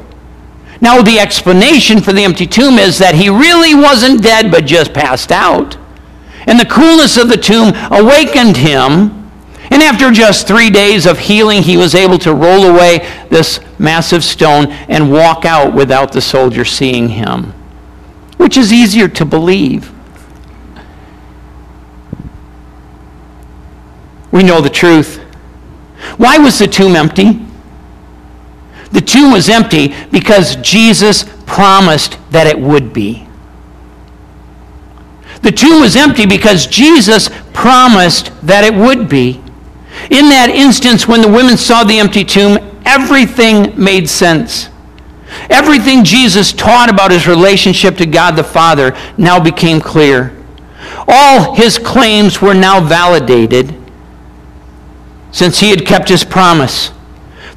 Now, 0.82 1.02
the 1.02 1.20
explanation 1.20 2.02
for 2.02 2.12
the 2.12 2.24
empty 2.24 2.48
tomb 2.48 2.78
is 2.78 2.98
that 2.98 3.16
he 3.16 3.30
really 3.30 3.76
wasn't 3.76 4.22
dead, 4.22 4.52
but 4.52 4.66
just 4.66 4.94
passed 4.94 5.32
out. 5.32 5.78
And 6.48 6.60
the 6.60 6.66
coolness 6.66 7.18
of 7.18 7.30
the 7.30 7.38
tomb 7.38 7.74
awakened 7.92 8.58
him. 8.58 9.18
And 9.70 9.82
after 9.82 10.12
just 10.12 10.48
three 10.48 10.70
days 10.70 11.06
of 11.06 11.18
healing, 11.18 11.62
he 11.62 11.78
was 11.78 11.96
able 11.96 12.18
to 12.20 12.34
roll 12.34 12.66
away 12.66 13.08
this 13.30 13.60
massive 13.80 14.24
stone 14.24 14.68
and 14.90 15.12
walk 15.12 15.46
out 15.46 15.74
without 15.74 16.12
the 16.12 16.22
soldier 16.22 16.66
seeing 16.66 17.10
him, 17.10 17.54
which 18.38 18.58
is 18.58 18.74
easier 18.74 19.08
to 19.08 19.26
believe. 19.26 19.94
We 24.32 24.44
know 24.44 24.62
the 24.62 24.70
truth. 24.70 25.20
Why 26.18 26.38
was 26.38 26.58
the 26.60 26.68
tomb 26.68 26.96
empty? 26.96 27.46
The 28.92 29.02
tomb 29.02 29.32
was 29.32 29.50
empty 29.50 29.94
because 30.12 30.58
Jesus 30.58 31.24
promised 31.46 32.18
that 32.32 32.48
it 32.48 32.60
would 32.60 32.92
be. 32.94 33.28
The 35.42 35.52
tomb 35.52 35.82
was 35.82 35.96
empty 35.96 36.26
because 36.26 36.68
Jesus 36.68 37.30
promised 37.54 38.32
that 38.46 38.64
it 38.64 38.74
would 38.74 39.10
be. 39.10 39.42
In 40.10 40.30
that 40.30 40.50
instance, 40.50 41.08
when 41.08 41.22
the 41.22 41.32
women 41.32 41.58
saw 41.58 41.84
the 41.84 42.00
empty 42.00 42.24
tomb, 42.24 42.58
everything 42.86 43.74
made 43.82 44.10
sense. 44.10 44.70
Everything 45.50 46.04
Jesus 46.04 46.54
taught 46.54 46.90
about 46.90 47.12
his 47.12 47.28
relationship 47.28 47.98
to 47.98 48.06
God 48.06 48.36
the 48.36 48.44
Father 48.44 48.96
now 49.18 49.40
became 49.40 49.80
clear. 49.80 50.36
All 51.08 51.56
his 51.56 51.78
claims 51.78 52.42
were 52.42 52.54
now 52.54 52.86
validated 52.86 53.76
since 55.32 55.60
he 55.60 55.70
had 55.70 55.86
kept 55.86 56.10
his 56.10 56.24
promise 56.24 56.92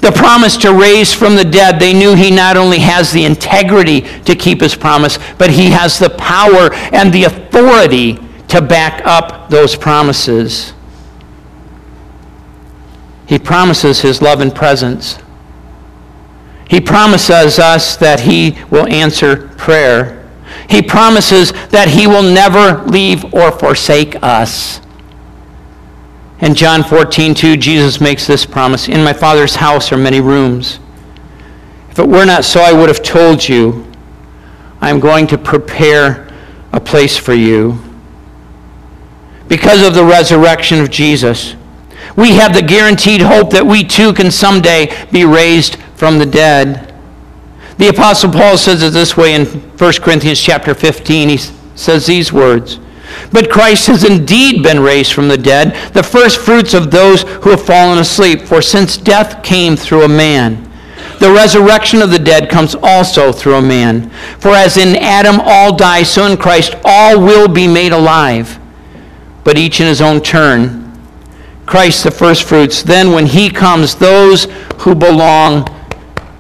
the 0.01 0.13
promise 0.13 0.57
to 0.59 0.73
raise 0.73 1.13
from 1.13 1.35
the 1.37 1.45
dead, 1.45 1.79
they 1.79 1.93
knew 1.93 2.15
he 2.15 2.31
not 2.31 2.57
only 2.57 2.79
has 2.79 3.11
the 3.11 3.25
integrity 3.25 4.03
to 4.23 4.35
keep 4.35 4.61
his 4.61 4.75
promise, 4.75 5.19
but 5.39 5.51
he 5.51 5.71
has 5.71 5.99
the 5.99 6.11
power 6.11 6.73
and 6.93 7.13
the 7.13 7.25
authority 7.25 8.19
to 8.49 8.61
back 8.61 9.03
up 9.07 9.49
those 9.49 9.77
promises. 9.77 10.75
He 13.27 13.39
promises 13.39 14.01
his 14.01 14.21
love 14.21 14.41
and 14.41 14.55
presence. 14.55 15.19
He 16.69 16.81
promises 16.81 17.59
us 17.59 17.97
that 17.97 18.21
he 18.21 18.59
will 18.71 18.87
answer 18.89 19.49
prayer. 19.57 20.29
He 20.69 20.83
promises 20.83 21.53
that 21.71 21.89
he 21.89 22.07
will 22.07 22.23
never 22.23 22.83
leave 22.85 23.33
or 23.35 23.53
forsake 23.53 24.17
us. 24.23 24.81
In 26.41 26.55
John 26.55 26.83
14, 26.83 27.35
2, 27.35 27.57
Jesus 27.57 28.01
makes 28.01 28.27
this 28.27 28.45
promise 28.45 28.89
In 28.89 29.05
my 29.05 29.13
Father's 29.13 29.57
house 29.57 29.93
are 29.93 29.97
many 29.97 30.21
rooms. 30.21 30.81
If 31.91 31.99
it 31.99 32.09
were 32.09 32.25
not 32.25 32.45
so, 32.45 32.61
I 32.61 32.73
would 32.73 32.89
have 32.89 33.03
told 33.03 33.49
you, 33.49 33.87
I 34.81 34.91
am 34.91 34.99
going 34.99 35.27
to 35.29 35.39
prepare 35.39 36.29
a 36.73 36.81
place 36.81 37.17
for 37.17 37.35
you. 37.35 37.79
Because 39.49 39.87
of 39.87 39.95
the 39.95 40.05
resurrection 40.05 40.81
of 40.81 40.91
Jesus, 40.91 41.55
we 42.17 42.33
have 42.33 42.53
the 42.53 42.63
guaranteed 42.63 43.21
hope 43.21 43.51
that 43.51 43.65
we 43.65 43.85
too 43.85 44.13
can 44.13 44.31
someday 44.31 44.93
be 45.13 45.25
raised 45.25 45.77
from 45.95 46.19
the 46.19 46.27
dead. 46.27 46.93
The 47.79 47.89
apostle 47.89 48.31
Paul 48.31 48.59
says 48.59 48.83
it 48.83 48.93
this 48.93 49.17
way 49.17 49.35
in 49.35 49.47
1 49.47 49.93
Corinthians 50.03 50.41
chapter 50.41 50.75
15. 50.75 51.29
He 51.29 51.37
says 51.37 52.07
these 52.07 52.33
words, 52.33 52.79
But 53.33 53.51
Christ 53.51 53.87
has 53.89 54.05
indeed 54.05 54.63
been 54.63 54.81
raised 54.81 55.13
from 55.13 55.29
the 55.29 55.39
dead, 55.39 55.75
the 55.93 56.03
first 56.03 56.39
fruits 56.39 56.75
of 56.75 56.91
those 56.91 57.23
who 57.23 57.51
have 57.51 57.65
fallen 57.65 57.99
asleep. 57.99 58.43
For 58.43 58.63
since 58.63 58.97
death 58.97 59.43
came 59.43 59.77
through 59.77 60.03
a 60.03 60.09
man, 60.09 60.71
the 61.21 61.33
resurrection 61.33 62.03
of 62.03 62.11
the 62.11 62.19
dead 62.19 62.51
comes 62.51 62.75
also 62.75 63.33
through 63.33 63.55
a 63.55 63.63
man. 63.63 64.11
For 64.39 64.51
as 64.51 64.77
in 64.77 64.97
Adam 64.97 65.41
all 65.43 65.75
die, 65.75 66.03
so 66.03 66.27
in 66.27 66.37
Christ 66.37 66.75
all 66.85 67.21
will 67.21 67.49
be 67.49 67.67
made 67.67 67.93
alive, 67.93 68.59
but 69.43 69.57
each 69.57 69.81
in 69.81 69.87
his 69.87 70.01
own 70.01 70.21
turn. 70.21 70.83
Christ 71.67 72.05
the 72.05 72.11
first 72.11 72.45
fruits. 72.45 72.83
Then 72.83 73.13
when 73.13 73.27
he 73.27 73.49
comes, 73.49 73.95
those 73.95 74.47
who 74.79 74.95
belong 74.95 75.67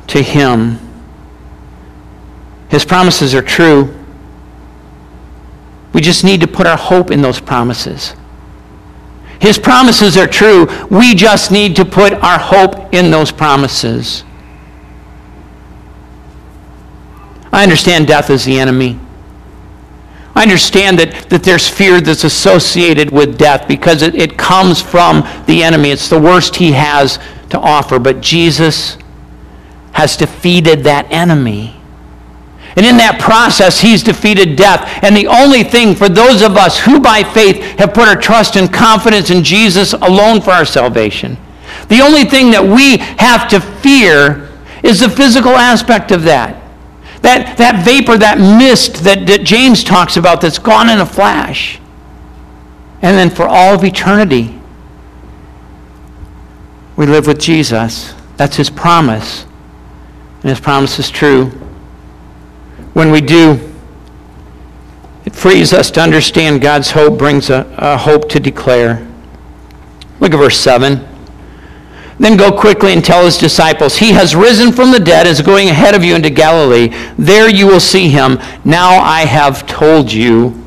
to 0.09 0.23
him. 0.23 0.79
His 2.69 2.85
promises 2.85 3.35
are 3.35 3.43
true. 3.43 4.04
We 5.94 6.00
just 6.00 6.24
need 6.24 6.40
to 6.40 6.48
put 6.48 6.66
our 6.66 6.76
hope 6.76 7.11
in 7.11 7.22
those 7.22 7.40
promises. 7.40 8.14
His 9.40 9.59
promises 9.59 10.16
are 10.16 10.26
true. 10.26 10.66
We 10.90 11.14
just 11.14 11.52
need 11.52 11.76
to 11.76 11.85
put 11.85 12.12
our 12.14 12.38
hope 12.38 12.92
in 12.92 13.11
those 13.11 13.30
promises. 13.30 14.24
I 17.52 17.62
understand 17.62 18.09
death 18.09 18.30
is 18.30 18.44
the 18.44 18.59
enemy. 18.59 18.98
I 20.35 20.42
understand 20.42 20.98
that, 20.98 21.30
that 21.30 21.44
there's 21.44 21.68
fear 21.68 22.00
that's 22.00 22.24
associated 22.24 23.12
with 23.12 23.38
death 23.38 23.68
because 23.68 24.02
it, 24.02 24.16
it 24.16 24.37
comes 24.37 24.83
from 24.83 25.20
the 25.46 25.62
enemy. 25.62 25.90
It's 25.90 26.09
the 26.09 26.20
worst 26.20 26.57
he 26.57 26.72
has 26.72 27.20
to 27.50 27.61
offer. 27.61 28.00
But 28.00 28.20
Jesus 28.20 28.98
has 29.92 30.16
defeated 30.16 30.80
that 30.80 31.07
enemy. 31.12 31.80
And 32.77 32.85
in 32.85 32.97
that 32.97 33.21
process, 33.21 33.81
he's 33.81 34.03
defeated 34.03 34.57
death. 34.57 35.03
And 35.03 35.17
the 35.17 35.29
only 35.29 35.63
thing 35.63 35.95
for 35.95 36.09
those 36.09 36.43
of 36.43 36.57
us 36.57 36.79
who 36.79 36.99
by 36.99 37.23
faith 37.23 37.63
have 37.79 37.95
put 37.95 38.09
our 38.09 38.21
trust 38.21 38.57
and 38.57 38.73
confidence 38.73 39.31
in 39.31 39.45
Jesus 39.45 39.93
alone 39.93 40.41
for 40.41 40.51
our 40.51 40.65
salvation, 40.65 41.37
the 41.89 42.01
only 42.01 42.25
thing 42.25 42.51
that 42.51 42.65
we 42.65 42.97
have 43.19 43.49
to 43.49 43.61
fear 43.61 44.51
is 44.83 45.01
the 45.01 45.09
physical 45.09 45.53
aspect 45.53 46.11
of 46.11 46.25
that. 46.25 46.61
That, 47.23 47.57
that 47.57 47.85
vapor, 47.85 48.19
that 48.19 48.39
mist 48.39 49.05
that, 49.05 49.27
that 49.29 49.45
James 49.45 49.83
talks 49.83 50.17
about 50.17 50.41
that's 50.41 50.59
gone 50.59 50.91
in 50.91 50.99
a 50.99 51.07
flash. 51.07 51.81
And 53.03 53.17
then 53.17 53.31
for 53.31 53.47
all 53.47 53.75
of 53.75 53.85
eternity, 53.85 54.61
we 56.97 57.07
live 57.07 57.27
with 57.27 57.41
Jesus. 57.41 58.15
That's 58.37 58.57
his 58.57 58.69
promise. 58.69 59.47
And 60.43 60.51
his 60.51 60.61
promise 60.61 60.99
is 60.99 61.09
true 61.09 61.63
when 62.94 63.11
we 63.11 63.20
do, 63.20 63.72
it 65.24 65.35
frees 65.35 65.72
us 65.72 65.90
to 65.92 66.00
understand 66.00 66.61
God's 66.61 66.90
hope 66.90 67.18
brings 67.18 67.50
a, 67.50 67.72
a 67.76 67.96
hope 67.96 68.28
to 68.30 68.40
declare. 68.40 69.07
Look 70.20 70.33
at 70.33 70.38
verse 70.38 70.59
7. 70.59 71.07
Then 72.18 72.37
go 72.37 72.57
quickly 72.57 72.92
and 72.92 73.04
tell 73.04 73.24
his 73.24 73.37
disciples, 73.37 73.96
He 73.96 74.12
has 74.12 74.37
risen 74.37 74.72
from 74.72 74.92
the 74.92 75.00
dead, 75.00 75.26
is 75.26 75.40
going 75.40 75.68
ahead 75.68 75.94
of 75.94 76.04
you 76.04 76.14
into 76.14 76.30
Galilee. 76.30 76.88
There 77.18 77.48
you 77.48 77.66
will 77.66 77.80
see 77.80 78.09
him. 78.09 78.38
Now 78.64 79.00
I 79.00 79.22
have 79.22 79.66
told 79.66 80.12
you. 80.12 80.62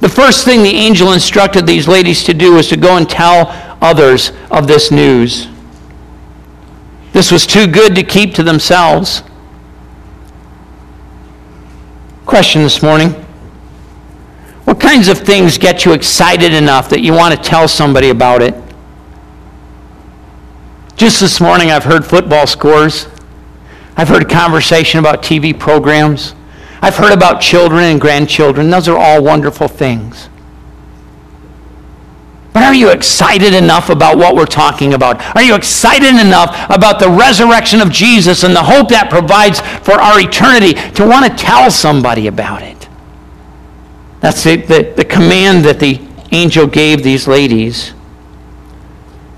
The 0.00 0.08
first 0.08 0.46
thing 0.46 0.62
the 0.62 0.70
angel 0.70 1.12
instructed 1.12 1.66
these 1.66 1.86
ladies 1.86 2.24
to 2.24 2.32
do 2.32 2.54
was 2.54 2.68
to 2.68 2.76
go 2.78 2.96
and 2.96 3.08
tell 3.08 3.48
others 3.82 4.32
of 4.50 4.66
this 4.66 4.90
news. 4.90 5.48
This 7.12 7.30
was 7.30 7.46
too 7.46 7.66
good 7.66 7.94
to 7.96 8.02
keep 8.02 8.34
to 8.36 8.42
themselves. 8.42 9.22
Question 12.30 12.62
this 12.62 12.80
morning 12.80 13.10
What 14.62 14.78
kinds 14.78 15.08
of 15.08 15.18
things 15.18 15.58
get 15.58 15.84
you 15.84 15.94
excited 15.94 16.54
enough 16.54 16.88
that 16.90 17.00
you 17.00 17.12
want 17.12 17.34
to 17.34 17.42
tell 17.42 17.66
somebody 17.66 18.10
about 18.10 18.40
it? 18.40 18.54
Just 20.94 21.18
this 21.18 21.40
morning, 21.40 21.72
I've 21.72 21.82
heard 21.82 22.06
football 22.06 22.46
scores. 22.46 23.08
I've 23.96 24.06
heard 24.06 24.30
conversation 24.30 25.00
about 25.00 25.24
TV 25.24 25.58
programs. 25.58 26.36
I've 26.80 26.94
heard 26.94 27.12
about 27.12 27.40
children 27.40 27.82
and 27.82 28.00
grandchildren. 28.00 28.70
Those 28.70 28.86
are 28.86 28.96
all 28.96 29.24
wonderful 29.24 29.66
things. 29.66 30.28
But 32.52 32.64
are 32.64 32.74
you 32.74 32.90
excited 32.90 33.54
enough 33.54 33.90
about 33.90 34.18
what 34.18 34.34
we're 34.34 34.44
talking 34.44 34.94
about? 34.94 35.20
Are 35.36 35.42
you 35.42 35.54
excited 35.54 36.20
enough 36.20 36.68
about 36.68 36.98
the 36.98 37.08
resurrection 37.08 37.80
of 37.80 37.90
Jesus 37.90 38.42
and 38.42 38.54
the 38.54 38.62
hope 38.62 38.88
that 38.88 39.08
provides 39.08 39.60
for 39.86 39.94
our 39.94 40.18
eternity 40.18 40.74
to 40.94 41.06
want 41.06 41.30
to 41.30 41.44
tell 41.44 41.70
somebody 41.70 42.26
about 42.26 42.62
it? 42.62 42.88
That's 44.20 44.42
the, 44.42 44.56
the, 44.56 44.92
the 44.96 45.04
command 45.04 45.64
that 45.64 45.78
the 45.78 46.00
angel 46.32 46.66
gave 46.66 47.02
these 47.02 47.28
ladies. 47.28 47.94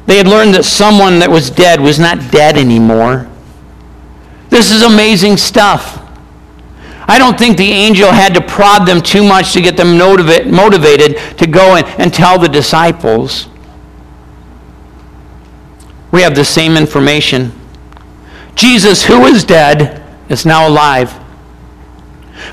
They 0.06 0.16
had 0.16 0.26
learned 0.26 0.54
that 0.54 0.64
someone 0.64 1.18
that 1.20 1.30
was 1.30 1.50
dead 1.50 1.80
was 1.80 1.98
not 1.98 2.32
dead 2.32 2.56
anymore. 2.56 3.30
This 4.48 4.70
is 4.70 4.82
amazing 4.82 5.36
stuff. 5.36 6.01
I 7.08 7.18
don't 7.18 7.38
think 7.38 7.56
the 7.56 7.70
angel 7.70 8.10
had 8.10 8.34
to 8.34 8.40
prod 8.40 8.86
them 8.86 9.00
too 9.00 9.24
much 9.24 9.52
to 9.54 9.60
get 9.60 9.76
them 9.76 9.98
motivated 9.98 11.38
to 11.38 11.46
go 11.46 11.76
and 11.76 12.14
tell 12.14 12.38
the 12.38 12.48
disciples. 12.48 13.48
We 16.12 16.22
have 16.22 16.34
the 16.34 16.44
same 16.44 16.76
information. 16.76 17.52
Jesus, 18.54 19.04
who 19.04 19.24
is 19.24 19.44
dead, 19.44 20.02
is 20.28 20.46
now 20.46 20.68
alive. 20.68 21.18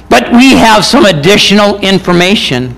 But 0.10 0.32
we 0.32 0.54
have 0.54 0.86
some 0.86 1.06
additional 1.06 1.80
information. 1.80 2.76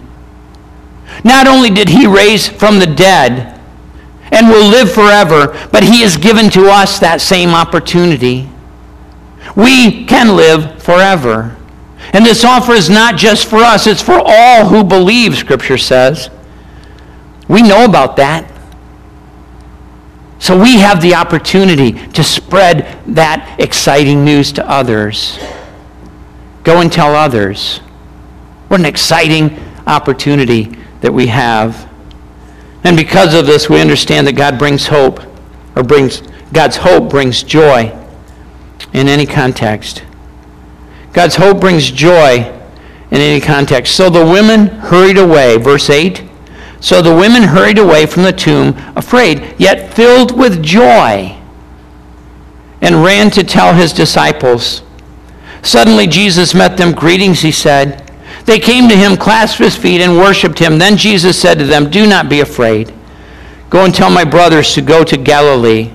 Not 1.24 1.48
only 1.48 1.70
did 1.70 1.90
he 1.90 2.08
raise 2.08 2.48
from 2.48 2.80
the 2.80 2.88
dead 2.88 3.60
and 4.32 4.48
will 4.48 4.68
live 4.68 4.92
forever, 4.92 5.48
but 5.72 5.84
he 5.84 6.02
has 6.02 6.18
given 6.18 6.50
to 6.52 6.68
us 6.68 7.00
that 7.00 7.22
same 7.22 7.50
opportunity. 7.50 8.50
We 9.56 10.06
can 10.06 10.36
live 10.36 10.82
forever. 10.82 11.58
And 12.14 12.26
this 12.26 12.44
offer 12.44 12.74
is 12.74 12.90
not 12.90 13.16
just 13.16 13.46
for 13.48 13.58
us, 13.58 13.88
it's 13.88 14.02
for 14.02 14.22
all 14.24 14.66
who 14.66 14.84
believe, 14.84 15.36
Scripture 15.38 15.78
says. 15.78 16.30
We 17.48 17.62
know 17.62 17.86
about 17.86 18.18
that. 18.18 18.52
So 20.40 20.60
we 20.60 20.80
have 20.80 21.02
the 21.02 21.16
opportunity 21.16 21.92
to 21.92 22.24
spread 22.24 22.98
that 23.08 23.58
exciting 23.60 24.26
news 24.26 24.52
to 24.54 24.70
others. 24.70 25.38
Go 26.64 26.82
and 26.82 26.92
tell 26.92 27.16
others. 27.16 27.78
What 28.68 28.80
an 28.80 28.86
exciting 28.86 29.58
opportunity 29.86 30.76
that 31.02 31.14
we 31.14 31.28
have. 31.28 31.90
And 32.84 32.98
because 32.98 33.34
of 33.34 33.46
this, 33.46 33.70
we 33.70 33.80
understand 33.80 34.26
that 34.28 34.34
God 34.34 34.58
brings 34.58 34.88
hope, 34.88 35.20
or 35.76 35.84
brings 35.84 36.24
God's 36.52 36.78
hope 36.78 37.10
brings 37.10 37.44
joy 37.44 37.96
in 38.94 39.08
any 39.08 39.26
context. 39.26 40.04
God's 41.14 41.36
hope 41.36 41.60
brings 41.60 41.92
joy 41.92 42.38
in 43.12 43.18
any 43.18 43.42
context. 43.42 43.96
So 43.96 44.10
the 44.10 44.26
women 44.26 44.68
hurried 44.68 45.18
away. 45.18 45.58
Verse 45.58 45.90
8. 45.90 46.24
So 46.80 47.02
the 47.02 47.14
women 47.14 47.44
hurried 47.44 47.78
away 47.78 48.08
from 48.08 48.24
the 48.24 48.32
tomb, 48.32 48.76
afraid, 48.96 49.56
yet 49.60 49.94
filled 49.94 50.36
with 50.36 50.64
joy, 50.64 51.38
and 52.82 53.04
ran 53.04 53.30
to 53.32 53.44
tell 53.44 53.76
his 53.76 53.94
disciples. 53.94 54.82
Suddenly 55.62 56.08
Jesus 56.08 56.56
met 56.56 56.78
them. 56.78 56.94
Greetings, 56.94 57.42
he 57.42 57.52
said. 57.52 58.10
They 58.46 58.58
came 58.58 58.90
to 58.90 58.96
him, 58.96 59.16
clasped 59.16 59.62
his 59.62 59.76
feet, 59.76 60.02
and 60.02 60.18
worshiped 60.18 60.58
him. 60.58 60.80
Then 60.80 60.98
Jesus 60.98 61.40
said 61.40 61.60
to 61.60 61.66
them, 61.66 61.92
Do 61.92 62.08
not 62.08 62.30
be 62.30 62.40
afraid. 62.40 62.92
Go 63.70 63.86
and 63.86 63.94
tell 63.94 64.10
my 64.10 64.24
brothers 64.24 64.74
to 64.74 64.82
go 64.82 65.04
to 65.04 65.18
Galilee. 65.18 65.92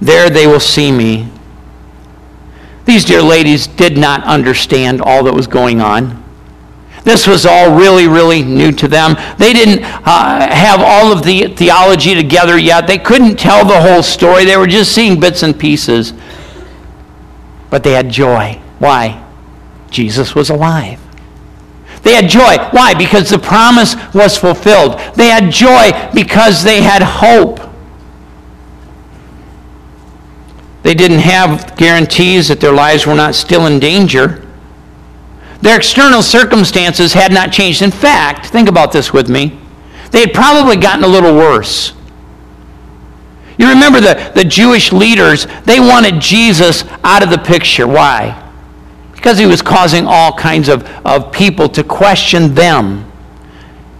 There 0.00 0.30
they 0.30 0.46
will 0.46 0.60
see 0.60 0.90
me. 0.90 1.28
These 2.86 3.04
dear 3.04 3.20
ladies 3.20 3.66
did 3.66 3.98
not 3.98 4.24
understand 4.24 5.02
all 5.02 5.24
that 5.24 5.34
was 5.34 5.46
going 5.46 5.80
on. 5.80 6.22
This 7.02 7.26
was 7.26 7.46
all 7.46 7.76
really, 7.76 8.08
really 8.08 8.42
new 8.42 8.72
to 8.72 8.88
them. 8.88 9.16
They 9.38 9.52
didn't 9.52 9.84
uh, 9.84 10.52
have 10.52 10.80
all 10.80 11.12
of 11.12 11.22
the 11.22 11.48
theology 11.54 12.14
together 12.14 12.58
yet. 12.58 12.86
They 12.86 12.98
couldn't 12.98 13.38
tell 13.38 13.64
the 13.64 13.80
whole 13.80 14.02
story. 14.02 14.44
They 14.44 14.56
were 14.56 14.66
just 14.66 14.92
seeing 14.92 15.20
bits 15.20 15.44
and 15.44 15.56
pieces. 15.56 16.14
But 17.70 17.84
they 17.84 17.92
had 17.92 18.08
joy. 18.10 18.60
Why? 18.78 19.24
Jesus 19.90 20.34
was 20.34 20.50
alive. 20.50 21.00
They 22.02 22.14
had 22.14 22.28
joy. 22.28 22.56
Why? 22.70 22.94
Because 22.94 23.30
the 23.30 23.38
promise 23.38 23.94
was 24.14 24.36
fulfilled. 24.36 25.00
They 25.14 25.28
had 25.28 25.52
joy 25.52 25.90
because 26.14 26.62
they 26.62 26.82
had 26.82 27.02
hope. 27.02 27.60
They 30.86 30.94
didn't 30.94 31.18
have 31.18 31.76
guarantees 31.76 32.46
that 32.46 32.60
their 32.60 32.72
lives 32.72 33.08
were 33.08 33.16
not 33.16 33.34
still 33.34 33.66
in 33.66 33.80
danger. 33.80 34.46
Their 35.60 35.76
external 35.76 36.22
circumstances 36.22 37.12
had 37.12 37.32
not 37.32 37.50
changed. 37.50 37.82
In 37.82 37.90
fact, 37.90 38.46
think 38.46 38.68
about 38.68 38.92
this 38.92 39.12
with 39.12 39.28
me. 39.28 39.58
They 40.12 40.20
had 40.20 40.32
probably 40.32 40.76
gotten 40.76 41.02
a 41.02 41.08
little 41.08 41.34
worse. 41.34 41.92
You 43.58 43.68
remember 43.68 44.00
the, 44.00 44.30
the 44.36 44.44
Jewish 44.44 44.92
leaders, 44.92 45.48
they 45.64 45.80
wanted 45.80 46.20
Jesus 46.20 46.84
out 47.02 47.24
of 47.24 47.30
the 47.30 47.38
picture. 47.38 47.88
Why? 47.88 48.40
Because 49.12 49.38
he 49.38 49.46
was 49.46 49.62
causing 49.62 50.06
all 50.06 50.32
kinds 50.32 50.68
of, 50.68 50.84
of 51.04 51.32
people 51.32 51.68
to 51.70 51.82
question 51.82 52.54
them. 52.54 53.10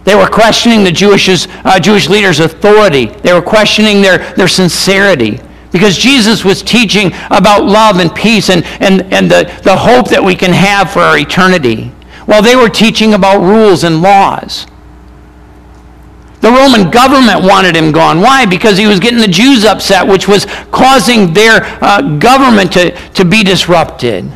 They 0.05 0.15
were 0.15 0.29
questioning 0.29 0.85
the 0.85 0.91
Jewish, 0.93 1.27
uh, 1.27 1.79
Jewish 1.81 2.07
leaders' 2.07 2.39
authority. 2.39 3.07
They 3.07 3.33
were 3.33 3.41
questioning 3.41 4.01
their, 4.01 4.19
their 4.35 4.47
sincerity. 4.47 5.41
Because 5.71 5.97
Jesus 5.97 6.45
was 6.45 6.61
teaching 6.61 7.11
about 7.29 7.65
love 7.65 7.99
and 7.99 8.13
peace 8.13 8.49
and, 8.49 8.63
and, 8.79 9.13
and 9.13 9.29
the, 9.29 9.43
the 9.63 9.75
hope 9.75 10.09
that 10.09 10.23
we 10.23 10.35
can 10.35 10.51
have 10.51 10.91
for 10.91 10.99
our 10.99 11.17
eternity. 11.17 11.91
While 12.25 12.41
they 12.41 12.55
were 12.55 12.69
teaching 12.69 13.13
about 13.13 13.41
rules 13.41 13.83
and 13.83 14.01
laws. 14.01 14.65
The 16.39 16.51
Roman 16.51 16.91
government 16.91 17.43
wanted 17.43 17.75
him 17.75 17.91
gone. 17.91 18.21
Why? 18.21 18.45
Because 18.45 18.77
he 18.77 18.85
was 18.85 18.99
getting 18.99 19.19
the 19.19 19.27
Jews 19.27 19.65
upset, 19.65 20.07
which 20.07 20.27
was 20.27 20.45
causing 20.71 21.33
their 21.33 21.63
uh, 21.83 22.17
government 22.19 22.71
to, 22.73 22.91
to 22.91 23.25
be 23.25 23.43
disrupted. 23.43 24.31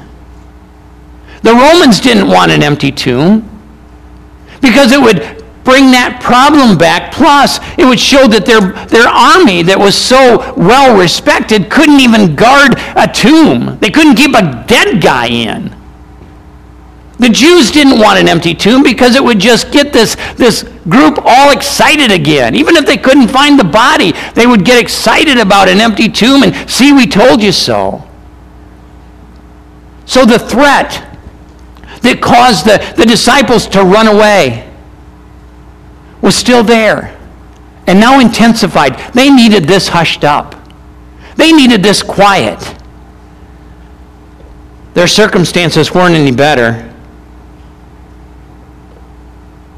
The 1.43 1.53
Romans 1.53 1.99
didn't 1.99 2.27
want 2.27 2.51
an 2.51 2.63
empty 2.63 2.91
tomb 2.91 3.47
because 4.61 4.91
it 4.91 5.01
would 5.01 5.40
bring 5.63 5.91
that 5.91 6.21
problem 6.21 6.77
back. 6.77 7.11
Plus, 7.13 7.59
it 7.77 7.85
would 7.85 7.99
show 7.99 8.27
that 8.27 8.45
their, 8.45 8.73
their 8.87 9.07
army 9.07 9.63
that 9.63 9.77
was 9.77 9.95
so 9.95 10.53
well 10.55 10.97
respected 10.97 11.69
couldn't 11.69 11.99
even 11.99 12.35
guard 12.35 12.73
a 12.95 13.07
tomb. 13.07 13.77
They 13.79 13.89
couldn't 13.89 14.15
keep 14.15 14.35
a 14.35 14.65
dead 14.67 15.01
guy 15.01 15.27
in. 15.27 15.75
The 17.19 17.29
Jews 17.29 17.69
didn't 17.69 17.99
want 17.99 18.17
an 18.17 18.27
empty 18.27 18.55
tomb 18.55 18.81
because 18.81 19.15
it 19.15 19.23
would 19.23 19.39
just 19.39 19.71
get 19.71 19.93
this, 19.93 20.15
this 20.37 20.63
group 20.89 21.19
all 21.23 21.51
excited 21.51 22.11
again. 22.11 22.55
Even 22.55 22.75
if 22.75 22.87
they 22.87 22.97
couldn't 22.97 23.27
find 23.27 23.59
the 23.59 23.63
body, 23.63 24.13
they 24.33 24.47
would 24.47 24.65
get 24.65 24.81
excited 24.81 25.37
about 25.37 25.69
an 25.69 25.79
empty 25.79 26.09
tomb 26.09 26.41
and 26.41 26.67
see, 26.67 26.91
we 26.91 27.05
told 27.05 27.43
you 27.43 27.51
so. 27.51 28.07
So 30.05 30.25
the 30.25 30.39
threat 30.39 31.07
that 32.01 32.21
caused 32.21 32.65
the, 32.65 32.83
the 32.97 33.05
disciples 33.05 33.67
to 33.67 33.83
run 33.83 34.07
away 34.07 34.70
was 36.21 36.35
still 36.35 36.63
there 36.63 37.17
and 37.87 37.99
now 37.99 38.19
intensified. 38.19 38.97
They 39.13 39.29
needed 39.29 39.65
this 39.65 39.87
hushed 39.87 40.23
up, 40.23 40.55
they 41.35 41.51
needed 41.51 41.83
this 41.83 42.01
quiet. 42.01 42.75
Their 44.93 45.07
circumstances 45.07 45.93
weren't 45.93 46.15
any 46.15 46.33
better. 46.33 46.87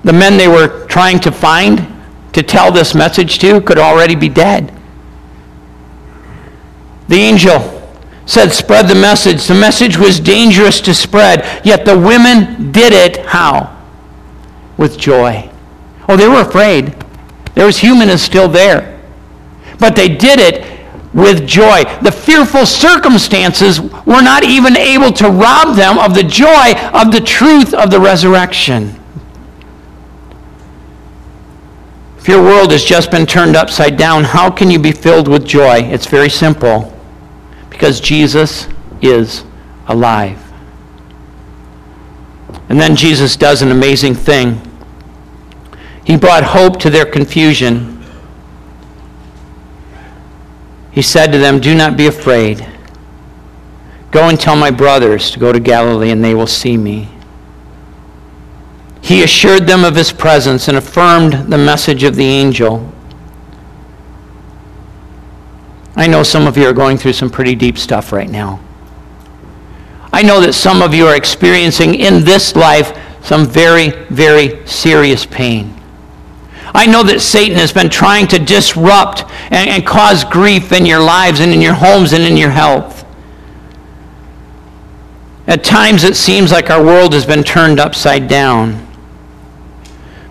The 0.04 0.12
men 0.12 0.38
they 0.38 0.48
were 0.48 0.86
trying 0.88 1.20
to 1.20 1.32
find 1.32 1.88
to 2.34 2.42
tell 2.42 2.72
this 2.72 2.96
message 2.96 3.38
to 3.40 3.62
could 3.62 3.78
already 3.78 4.16
be 4.16 4.28
dead. 4.28 4.74
The 7.08 7.16
angel 7.16 7.84
said, 8.26 8.52
Spread 8.52 8.88
the 8.88 8.96
message. 8.96 9.46
The 9.48 9.54
message 9.54 9.98
was 9.98 10.20
dangerous 10.20 10.82
to 10.82 10.94
spread, 10.94 11.62
yet 11.64 11.86
the 11.86 11.98
women 11.98 12.72
did 12.72 12.92
it 12.92 13.26
how? 13.26 13.80
With 14.78 14.98
joy. 14.98 15.50
Oh, 16.08 16.18
they 16.18 16.28
were 16.28 16.42
afraid. 16.42 16.96
There 17.56 17.66
was 17.66 17.80
humanness 17.80 18.24
still 18.24 18.48
there. 18.48 19.00
But 19.80 19.96
they 19.96 20.10
did 20.10 20.40
it 20.40 20.74
with 21.14 21.48
joy. 21.48 21.84
The 22.02 22.12
fearful 22.12 22.66
circumstances 22.66 23.80
were 23.80 24.22
not 24.22 24.44
even 24.44 24.76
able 24.76 25.12
to 25.14 25.30
rob 25.30 25.76
them 25.76 25.98
of 26.00 26.16
the 26.16 26.24
joy 26.24 26.74
of 26.94 27.12
the 27.12 27.22
truth 27.22 27.74
of 27.74 27.92
the 27.92 28.00
resurrection. 28.00 29.00
If 32.18 32.28
your 32.28 32.42
world 32.42 32.72
has 32.72 32.84
just 32.84 33.12
been 33.12 33.26
turned 33.26 33.56
upside 33.56 33.98
down, 33.98 34.24
how 34.24 34.50
can 34.50 34.72
you 34.72 34.80
be 34.80 34.94
filled 34.94 35.28
with 35.28 35.46
joy? 35.46 35.82
It's 35.84 36.06
very 36.06 36.30
simple. 36.30 36.98
Because 37.70 38.00
Jesus 38.00 38.68
is 39.02 39.44
alive. 39.88 40.40
And 42.70 42.80
then 42.80 42.96
Jesus 42.96 43.36
does 43.36 43.62
an 43.62 43.72
amazing 43.72 44.16
thing. 44.16 44.62
He 46.04 46.18
brought 46.18 46.44
hope 46.44 46.80
to 46.80 46.90
their 46.90 47.06
confusion. 47.06 48.04
He 50.92 51.02
said 51.02 51.32
to 51.32 51.38
them, 51.38 51.60
Do 51.60 51.74
not 51.74 51.98
be 51.98 52.08
afraid. 52.08 52.68
Go 54.12 54.30
and 54.30 54.40
tell 54.40 54.56
my 54.56 54.70
brothers 54.70 55.32
to 55.32 55.40
go 55.40 55.52
to 55.52 55.60
Galilee, 55.60 56.12
and 56.12 56.24
they 56.24 56.36
will 56.36 56.48
see 56.48 56.78
me. 56.78 57.10
He 59.02 59.24
assured 59.24 59.66
them 59.66 59.84
of 59.84 59.96
his 59.96 60.14
presence 60.14 60.68
and 60.68 60.78
affirmed 60.78 61.52
the 61.52 61.58
message 61.58 62.04
of 62.04 62.16
the 62.16 62.26
angel. 62.26 62.94
I 65.96 66.08
know 66.08 66.24
some 66.24 66.48
of 66.48 66.58
you 66.58 66.68
are 66.68 66.74
going 66.74 66.98
through 66.98 67.14
some 67.14 67.30
pretty 67.30 67.56
deep 67.56 67.78
stuff 67.78 68.12
right 68.12 68.30
now. 68.30 68.60
I 70.12 70.22
know 70.22 70.40
that 70.42 70.54
some 70.54 70.82
of 70.82 70.94
you 70.94 71.08
are 71.08 71.16
experiencing 71.16 71.96
in 71.96 72.24
this 72.24 72.56
life 72.56 72.98
some 73.24 73.46
very, 73.46 73.90
very 74.10 74.66
serious 74.68 75.26
pain. 75.26 75.74
I 76.76 76.88
know 76.88 77.04
that 77.04 77.22
Satan 77.22 77.58
has 77.58 77.72
been 77.72 77.90
trying 77.90 78.28
to 78.28 78.40
disrupt 78.40 79.24
and, 79.52 79.70
and 79.70 79.86
cause 79.86 80.24
grief 80.24 80.72
in 80.72 80.86
your 80.86 81.02
lives 81.02 81.40
and 81.40 81.54
in 81.54 81.62
your 81.62 81.74
homes 81.74 82.14
and 82.14 82.24
in 82.24 82.36
your 82.36 82.50
health. 82.50 83.06
At 85.46 85.64
times 85.64 86.04
it 86.04 86.16
seems 86.16 86.52
like 86.52 86.70
our 86.70 86.84
world 86.84 87.14
has 87.14 87.26
been 87.26 87.44
turned 87.44 87.80
upside 87.80 88.28
down. 88.28 88.88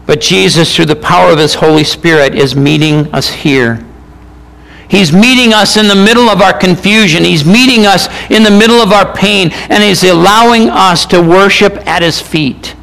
But 0.06 0.20
Jesus, 0.20 0.74
through 0.74 0.86
the 0.86 0.96
power 0.96 1.30
of 1.30 1.38
his 1.38 1.54
Holy 1.54 1.84
Spirit, 1.84 2.34
is 2.34 2.56
meeting 2.56 3.12
us 3.14 3.28
here. 3.28 3.84
He's 4.92 5.10
meeting 5.10 5.54
us 5.54 5.78
in 5.78 5.88
the 5.88 5.94
middle 5.94 6.28
of 6.28 6.42
our 6.42 6.52
confusion. 6.52 7.24
He's 7.24 7.46
meeting 7.46 7.86
us 7.86 8.08
in 8.30 8.42
the 8.42 8.50
middle 8.50 8.76
of 8.76 8.92
our 8.92 9.10
pain, 9.14 9.50
and 9.70 9.82
He's 9.82 10.04
allowing 10.04 10.68
us 10.68 11.06
to 11.06 11.22
worship 11.22 11.86
at 11.88 12.02
His 12.02 12.20
feet. 12.20 12.74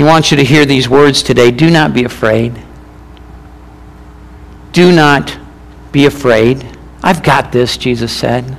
He 0.00 0.04
wants 0.04 0.30
you 0.30 0.38
to 0.38 0.44
hear 0.44 0.64
these 0.64 0.88
words 0.88 1.22
today. 1.22 1.50
Do 1.50 1.68
not 1.68 1.92
be 1.92 2.04
afraid. 2.04 2.58
Do 4.72 4.92
not 4.92 5.38
be 5.92 6.06
afraid. 6.06 6.66
I've 7.02 7.22
got 7.22 7.52
this, 7.52 7.76
Jesus 7.76 8.10
said. 8.10 8.56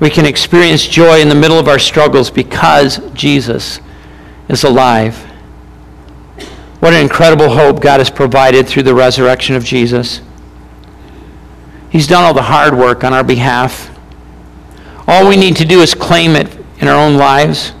We 0.00 0.10
can 0.10 0.26
experience 0.26 0.86
joy 0.86 1.22
in 1.22 1.30
the 1.30 1.34
middle 1.34 1.58
of 1.58 1.68
our 1.68 1.78
struggles 1.78 2.30
because 2.30 2.98
Jesus 3.14 3.80
is 4.50 4.62
alive. 4.64 5.16
What 6.80 6.92
an 6.92 7.00
incredible 7.00 7.48
hope 7.48 7.80
God 7.80 8.00
has 8.00 8.10
provided 8.10 8.68
through 8.68 8.82
the 8.82 8.94
resurrection 8.94 9.56
of 9.56 9.64
Jesus. 9.64 10.20
He's 11.88 12.06
done 12.06 12.24
all 12.24 12.34
the 12.34 12.42
hard 12.42 12.76
work 12.76 13.04
on 13.04 13.14
our 13.14 13.24
behalf. 13.24 13.90
All 15.08 15.26
we 15.26 15.38
need 15.38 15.56
to 15.56 15.64
do 15.64 15.80
is 15.80 15.94
claim 15.94 16.32
it 16.32 16.54
in 16.80 16.88
our 16.88 17.02
own 17.02 17.16
lives. 17.16 17.72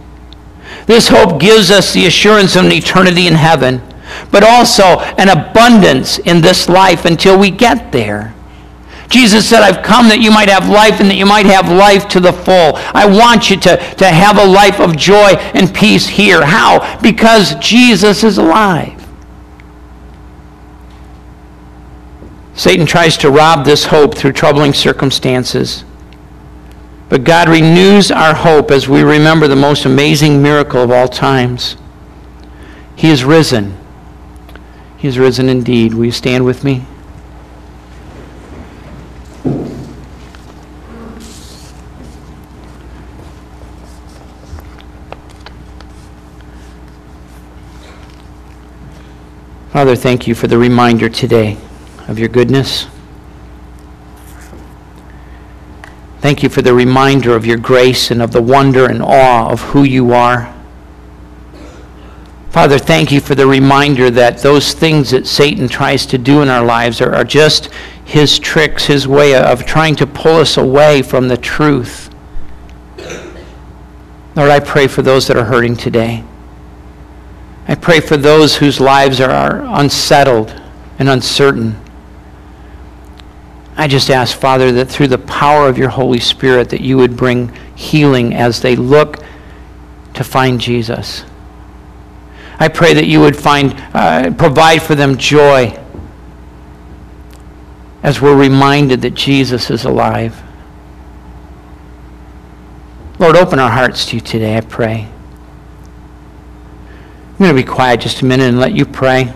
This 0.86 1.08
hope 1.08 1.40
gives 1.40 1.70
us 1.70 1.92
the 1.92 2.06
assurance 2.06 2.56
of 2.56 2.64
an 2.64 2.72
eternity 2.72 3.26
in 3.26 3.34
heaven, 3.34 3.80
but 4.30 4.44
also 4.44 5.00
an 5.18 5.28
abundance 5.28 6.18
in 6.18 6.40
this 6.40 6.68
life 6.68 7.04
until 7.04 7.38
we 7.38 7.50
get 7.50 7.90
there. 7.90 8.34
Jesus 9.08 9.48
said, 9.48 9.62
I've 9.62 9.84
come 9.84 10.08
that 10.08 10.20
you 10.20 10.30
might 10.30 10.48
have 10.48 10.68
life 10.68 11.00
and 11.00 11.08
that 11.10 11.16
you 11.16 11.26
might 11.26 11.46
have 11.46 11.70
life 11.70 12.08
to 12.08 12.20
the 12.20 12.32
full. 12.32 12.72
I 12.94 13.06
want 13.06 13.50
you 13.50 13.56
to, 13.60 13.76
to 13.76 14.06
have 14.06 14.38
a 14.38 14.44
life 14.44 14.80
of 14.80 14.96
joy 14.96 15.34
and 15.54 15.72
peace 15.72 16.06
here. 16.06 16.44
How? 16.44 17.00
Because 17.00 17.54
Jesus 17.56 18.24
is 18.24 18.38
alive. 18.38 19.00
Satan 22.54 22.86
tries 22.86 23.16
to 23.18 23.30
rob 23.30 23.64
this 23.64 23.84
hope 23.84 24.16
through 24.16 24.32
troubling 24.32 24.72
circumstances. 24.72 25.84
But 27.14 27.22
God 27.22 27.48
renews 27.48 28.10
our 28.10 28.34
hope 28.34 28.72
as 28.72 28.88
we 28.88 29.04
remember 29.04 29.46
the 29.46 29.54
most 29.54 29.84
amazing 29.84 30.42
miracle 30.42 30.82
of 30.82 30.90
all 30.90 31.06
times. 31.06 31.76
He 32.96 33.08
is 33.08 33.22
risen. 33.22 33.78
He 34.96 35.06
is 35.06 35.16
risen 35.16 35.48
indeed. 35.48 35.94
Will 35.94 36.06
you 36.06 36.10
stand 36.10 36.44
with 36.44 36.64
me? 36.64 36.84
Father, 49.70 49.94
thank 49.94 50.26
you 50.26 50.34
for 50.34 50.48
the 50.48 50.58
reminder 50.58 51.08
today 51.08 51.58
of 52.08 52.18
your 52.18 52.28
goodness. 52.28 52.88
Thank 56.24 56.42
you 56.42 56.48
for 56.48 56.62
the 56.62 56.72
reminder 56.72 57.36
of 57.36 57.44
your 57.44 57.58
grace 57.58 58.10
and 58.10 58.22
of 58.22 58.32
the 58.32 58.40
wonder 58.40 58.86
and 58.86 59.02
awe 59.02 59.50
of 59.50 59.60
who 59.60 59.82
you 59.82 60.14
are. 60.14 60.50
Father, 62.48 62.78
thank 62.78 63.12
you 63.12 63.20
for 63.20 63.34
the 63.34 63.46
reminder 63.46 64.08
that 64.08 64.38
those 64.38 64.72
things 64.72 65.10
that 65.10 65.26
Satan 65.26 65.68
tries 65.68 66.06
to 66.06 66.16
do 66.16 66.40
in 66.40 66.48
our 66.48 66.64
lives 66.64 67.02
are, 67.02 67.14
are 67.14 67.24
just 67.24 67.66
his 68.06 68.38
tricks, 68.38 68.86
his 68.86 69.06
way 69.06 69.34
of 69.34 69.66
trying 69.66 69.96
to 69.96 70.06
pull 70.06 70.36
us 70.36 70.56
away 70.56 71.02
from 71.02 71.28
the 71.28 71.36
truth. 71.36 72.08
Lord, 74.34 74.48
I 74.48 74.60
pray 74.60 74.86
for 74.86 75.02
those 75.02 75.26
that 75.26 75.36
are 75.36 75.44
hurting 75.44 75.76
today. 75.76 76.24
I 77.68 77.74
pray 77.74 78.00
for 78.00 78.16
those 78.16 78.56
whose 78.56 78.80
lives 78.80 79.20
are, 79.20 79.30
are 79.30 79.60
unsettled 79.78 80.58
and 80.98 81.10
uncertain. 81.10 81.83
I 83.76 83.88
just 83.88 84.10
ask, 84.10 84.38
Father, 84.38 84.70
that 84.72 84.86
through 84.86 85.08
the 85.08 85.18
power 85.18 85.68
of 85.68 85.76
your 85.76 85.88
Holy 85.88 86.20
Spirit, 86.20 86.70
that 86.70 86.80
you 86.80 86.96
would 86.96 87.16
bring 87.16 87.52
healing 87.74 88.34
as 88.34 88.60
they 88.62 88.76
look 88.76 89.24
to 90.14 90.22
find 90.22 90.60
Jesus. 90.60 91.24
I 92.58 92.68
pray 92.68 92.94
that 92.94 93.06
you 93.06 93.20
would 93.20 93.36
find, 93.36 93.74
uh, 93.92 94.30
provide 94.38 94.80
for 94.80 94.94
them 94.94 95.16
joy 95.16 95.78
as 98.04 98.20
we're 98.20 98.36
reminded 98.36 99.02
that 99.02 99.14
Jesus 99.14 99.70
is 99.70 99.84
alive. 99.84 100.40
Lord, 103.18 103.34
open 103.34 103.58
our 103.58 103.70
hearts 103.70 104.06
to 104.06 104.16
you 104.16 104.20
today, 104.20 104.56
I 104.56 104.60
pray. 104.60 105.08
I'm 107.30 107.38
going 107.38 107.56
to 107.56 107.60
be 107.60 107.66
quiet 107.66 108.00
just 108.00 108.22
a 108.22 108.24
minute 108.24 108.48
and 108.48 108.60
let 108.60 108.72
you 108.72 108.84
pray. 108.84 109.32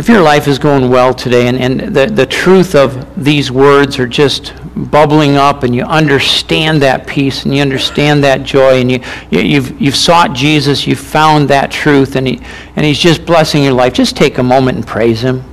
If 0.00 0.08
your 0.08 0.22
life 0.22 0.48
is 0.48 0.58
going 0.58 0.88
well 0.88 1.12
today 1.12 1.46
and, 1.46 1.58
and 1.58 1.94
the, 1.94 2.06
the 2.06 2.24
truth 2.24 2.74
of 2.74 3.22
these 3.22 3.52
words 3.52 3.98
are 3.98 4.06
just 4.06 4.54
bubbling 4.74 5.36
up 5.36 5.62
and 5.62 5.76
you 5.76 5.82
understand 5.82 6.80
that 6.80 7.06
peace 7.06 7.44
and 7.44 7.54
you 7.54 7.60
understand 7.60 8.24
that 8.24 8.42
joy 8.42 8.80
and 8.80 8.90
you, 8.90 9.00
you, 9.30 9.40
you've, 9.40 9.78
you've 9.78 9.94
sought 9.94 10.32
Jesus, 10.32 10.86
you've 10.86 10.98
found 10.98 11.50
that 11.50 11.70
truth 11.70 12.16
and, 12.16 12.26
he, 12.26 12.40
and 12.76 12.86
He's 12.86 12.98
just 12.98 13.26
blessing 13.26 13.62
your 13.62 13.74
life, 13.74 13.92
just 13.92 14.16
take 14.16 14.38
a 14.38 14.42
moment 14.42 14.78
and 14.78 14.86
praise 14.86 15.20
Him. 15.20 15.44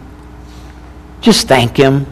Just 1.19 1.49
thank 1.49 1.75
Him. 1.75 2.05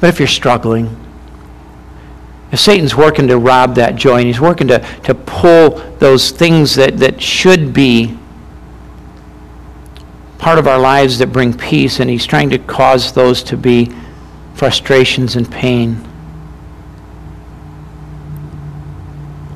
But 0.00 0.08
if 0.08 0.18
you're 0.18 0.28
struggling, 0.28 0.94
if 2.52 2.60
Satan's 2.60 2.94
working 2.94 3.26
to 3.28 3.38
rob 3.38 3.76
that 3.76 3.96
joy 3.96 4.18
and 4.18 4.26
he's 4.26 4.38
working 4.38 4.68
to, 4.68 4.80
to 5.04 5.14
pull 5.14 5.70
those 5.96 6.30
things 6.30 6.74
that, 6.74 6.98
that 6.98 7.22
should 7.22 7.72
be 7.72 8.18
part 10.44 10.58
of 10.58 10.66
our 10.66 10.78
lives 10.78 11.16
that 11.16 11.28
bring 11.28 11.56
peace, 11.56 12.00
and 12.00 12.10
he's 12.10 12.26
trying 12.26 12.50
to 12.50 12.58
cause 12.58 13.14
those 13.14 13.42
to 13.42 13.56
be 13.56 13.90
frustrations 14.52 15.36
and 15.36 15.50
pain. 15.50 16.06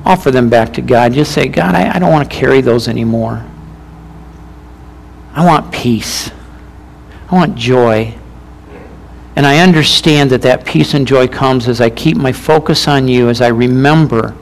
Offer 0.03 0.31
them 0.31 0.49
back 0.49 0.73
to 0.73 0.81
God. 0.81 1.13
Just 1.13 1.31
say, 1.31 1.47
God, 1.47 1.75
I, 1.75 1.95
I 1.95 1.99
don't 1.99 2.11
want 2.11 2.27
to 2.27 2.35
carry 2.35 2.61
those 2.61 2.87
anymore. 2.87 3.45
I 5.33 5.45
want 5.45 5.71
peace. 5.71 6.31
I 7.29 7.35
want 7.35 7.55
joy. 7.55 8.17
And 9.35 9.45
I 9.45 9.59
understand 9.59 10.31
that 10.31 10.41
that 10.41 10.65
peace 10.65 10.95
and 10.95 11.05
joy 11.05 11.27
comes 11.27 11.67
as 11.67 11.81
I 11.81 11.91
keep 11.91 12.17
my 12.17 12.31
focus 12.31 12.87
on 12.87 13.07
you, 13.07 13.29
as 13.29 13.41
I 13.41 13.49
remember 13.49 14.35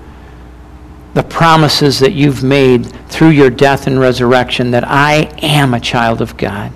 the 1.18 1.24
promises 1.24 1.98
that 1.98 2.14
you've 2.14 2.44
made 2.44 2.86
through 3.10 3.30
your 3.30 3.50
death 3.50 3.88
and 3.88 4.00
resurrection 4.00 4.70
that 4.70 4.84
I 4.88 5.24
am 5.42 5.74
a 5.74 5.80
child 5.80 6.22
of 6.22 6.38
God. 6.38 6.72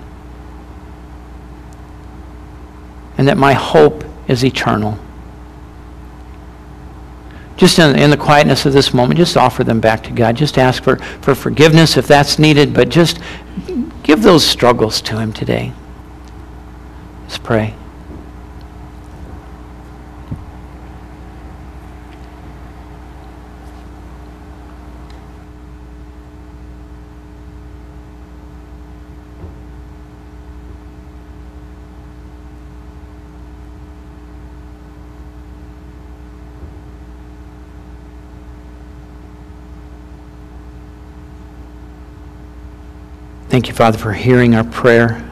And 3.16 3.28
that 3.28 3.36
my 3.36 3.52
hope 3.52 4.04
is 4.26 4.44
eternal. 4.44 4.98
Just 7.56 7.78
in, 7.78 7.96
in, 7.96 8.10
the 8.10 8.16
quietness 8.16 8.66
of 8.66 8.72
this 8.72 8.92
moment, 8.92 9.16
just 9.18 9.36
offer 9.36 9.62
them 9.62 9.78
back 9.78 10.02
to 10.02 10.10
God. 10.10 10.34
Just 10.34 10.58
ask 10.58 10.82
for, 10.82 10.96
for 10.96 11.36
forgiveness 11.36 11.96
if 11.96 12.08
that's 12.08 12.40
needed, 12.40 12.74
but 12.74 12.88
just 12.88 13.20
give 14.02 14.22
those 14.22 14.44
struggles 14.44 15.00
to 15.02 15.20
Him 15.20 15.32
today. 15.32 15.72
Let's 17.22 17.38
pray. 17.38 17.76
Thank 43.52 43.68
you, 43.68 43.74
Father, 43.74 43.98
for 43.98 44.14
hearing 44.14 44.54
our 44.54 44.64
prayer. 44.64 45.22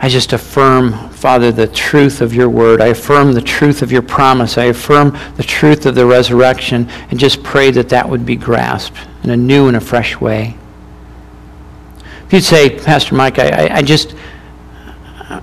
I 0.00 0.08
just 0.08 0.32
affirm, 0.32 1.08
Father, 1.10 1.52
the 1.52 1.68
truth 1.68 2.20
of 2.20 2.34
your 2.34 2.48
word. 2.50 2.80
I 2.80 2.86
affirm 2.86 3.32
the 3.32 3.40
truth 3.40 3.80
of 3.80 3.92
your 3.92 4.02
promise. 4.02 4.58
I 4.58 4.64
affirm 4.64 5.16
the 5.36 5.44
truth 5.44 5.86
of 5.86 5.94
the 5.94 6.04
resurrection 6.04 6.88
and 7.10 7.20
just 7.20 7.44
pray 7.44 7.70
that 7.70 7.90
that 7.90 8.08
would 8.08 8.26
be 8.26 8.34
grasped 8.34 8.98
in 9.22 9.30
a 9.30 9.36
new 9.36 9.68
and 9.68 9.76
a 9.76 9.80
fresh 9.80 10.20
way. 10.20 10.56
If 12.26 12.32
you'd 12.32 12.42
say, 12.42 12.76
Pastor 12.76 13.14
Mike, 13.14 13.38
I, 13.38 13.68
I, 13.76 13.82
just, 13.82 14.16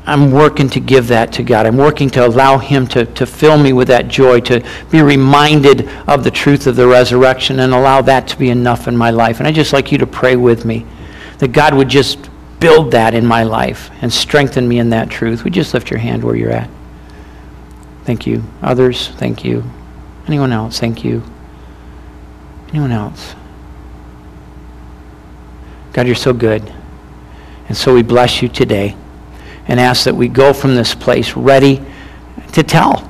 I'm 0.05 0.33
working 0.33 0.69
to 0.71 0.81
give 0.81 1.07
that 1.07 1.31
to 1.31 1.43
God. 1.43 1.65
I'm 1.65 1.77
working 1.77 2.09
to 2.09 2.27
allow 2.27 2.57
Him 2.57 2.85
to, 2.87 3.05
to 3.05 3.25
fill 3.25 3.57
me 3.57 3.71
with 3.71 3.87
that 3.87 4.09
joy, 4.09 4.41
to 4.41 4.61
be 4.91 5.01
reminded 5.01 5.87
of 6.09 6.25
the 6.25 6.31
truth 6.31 6.67
of 6.67 6.75
the 6.75 6.87
resurrection 6.87 7.61
and 7.61 7.73
allow 7.73 8.01
that 8.01 8.27
to 8.27 8.37
be 8.37 8.49
enough 8.49 8.89
in 8.89 8.97
my 8.97 9.11
life. 9.11 9.39
And 9.39 9.47
I'd 9.47 9.55
just 9.55 9.71
like 9.71 9.93
you 9.93 9.97
to 9.97 10.05
pray 10.05 10.35
with 10.35 10.65
me 10.65 10.85
that 11.41 11.53
God 11.53 11.73
would 11.73 11.89
just 11.89 12.29
build 12.59 12.91
that 12.91 13.15
in 13.15 13.25
my 13.25 13.41
life 13.41 13.89
and 14.03 14.13
strengthen 14.13 14.67
me 14.67 14.77
in 14.77 14.91
that 14.91 15.09
truth. 15.09 15.43
Would 15.43 15.55
you 15.55 15.63
just 15.63 15.73
lift 15.73 15.89
your 15.89 15.99
hand 15.99 16.23
where 16.23 16.35
you're 16.35 16.51
at? 16.51 16.69
Thank 18.05 18.27
you. 18.27 18.43
Others, 18.61 19.07
thank 19.07 19.43
you. 19.43 19.63
Anyone 20.27 20.51
else? 20.51 20.79
Thank 20.79 21.03
you. 21.03 21.23
Anyone 22.69 22.91
else? 22.91 23.33
God, 25.93 26.05
you're 26.05 26.15
so 26.15 26.31
good. 26.31 26.71
And 27.67 27.75
so 27.75 27.91
we 27.91 28.03
bless 28.03 28.43
you 28.43 28.47
today 28.47 28.95
and 29.67 29.79
ask 29.79 30.03
that 30.03 30.15
we 30.15 30.27
go 30.27 30.53
from 30.53 30.75
this 30.75 30.93
place 30.93 31.35
ready 31.35 31.81
to 32.53 32.61
tell 32.61 33.09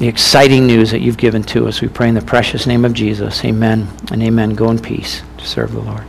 the 0.00 0.06
exciting 0.06 0.66
news 0.66 0.90
that 0.90 1.00
you've 1.00 1.16
given 1.16 1.42
to 1.44 1.66
us. 1.66 1.80
We 1.80 1.88
pray 1.88 2.10
in 2.10 2.14
the 2.14 2.20
precious 2.20 2.66
name 2.66 2.84
of 2.84 2.92
Jesus. 2.92 3.42
Amen 3.42 3.88
and 4.12 4.22
amen. 4.22 4.54
Go 4.54 4.70
in 4.70 4.78
peace 4.78 5.22
to 5.38 5.46
serve 5.46 5.72
the 5.72 5.80
Lord. 5.80 6.04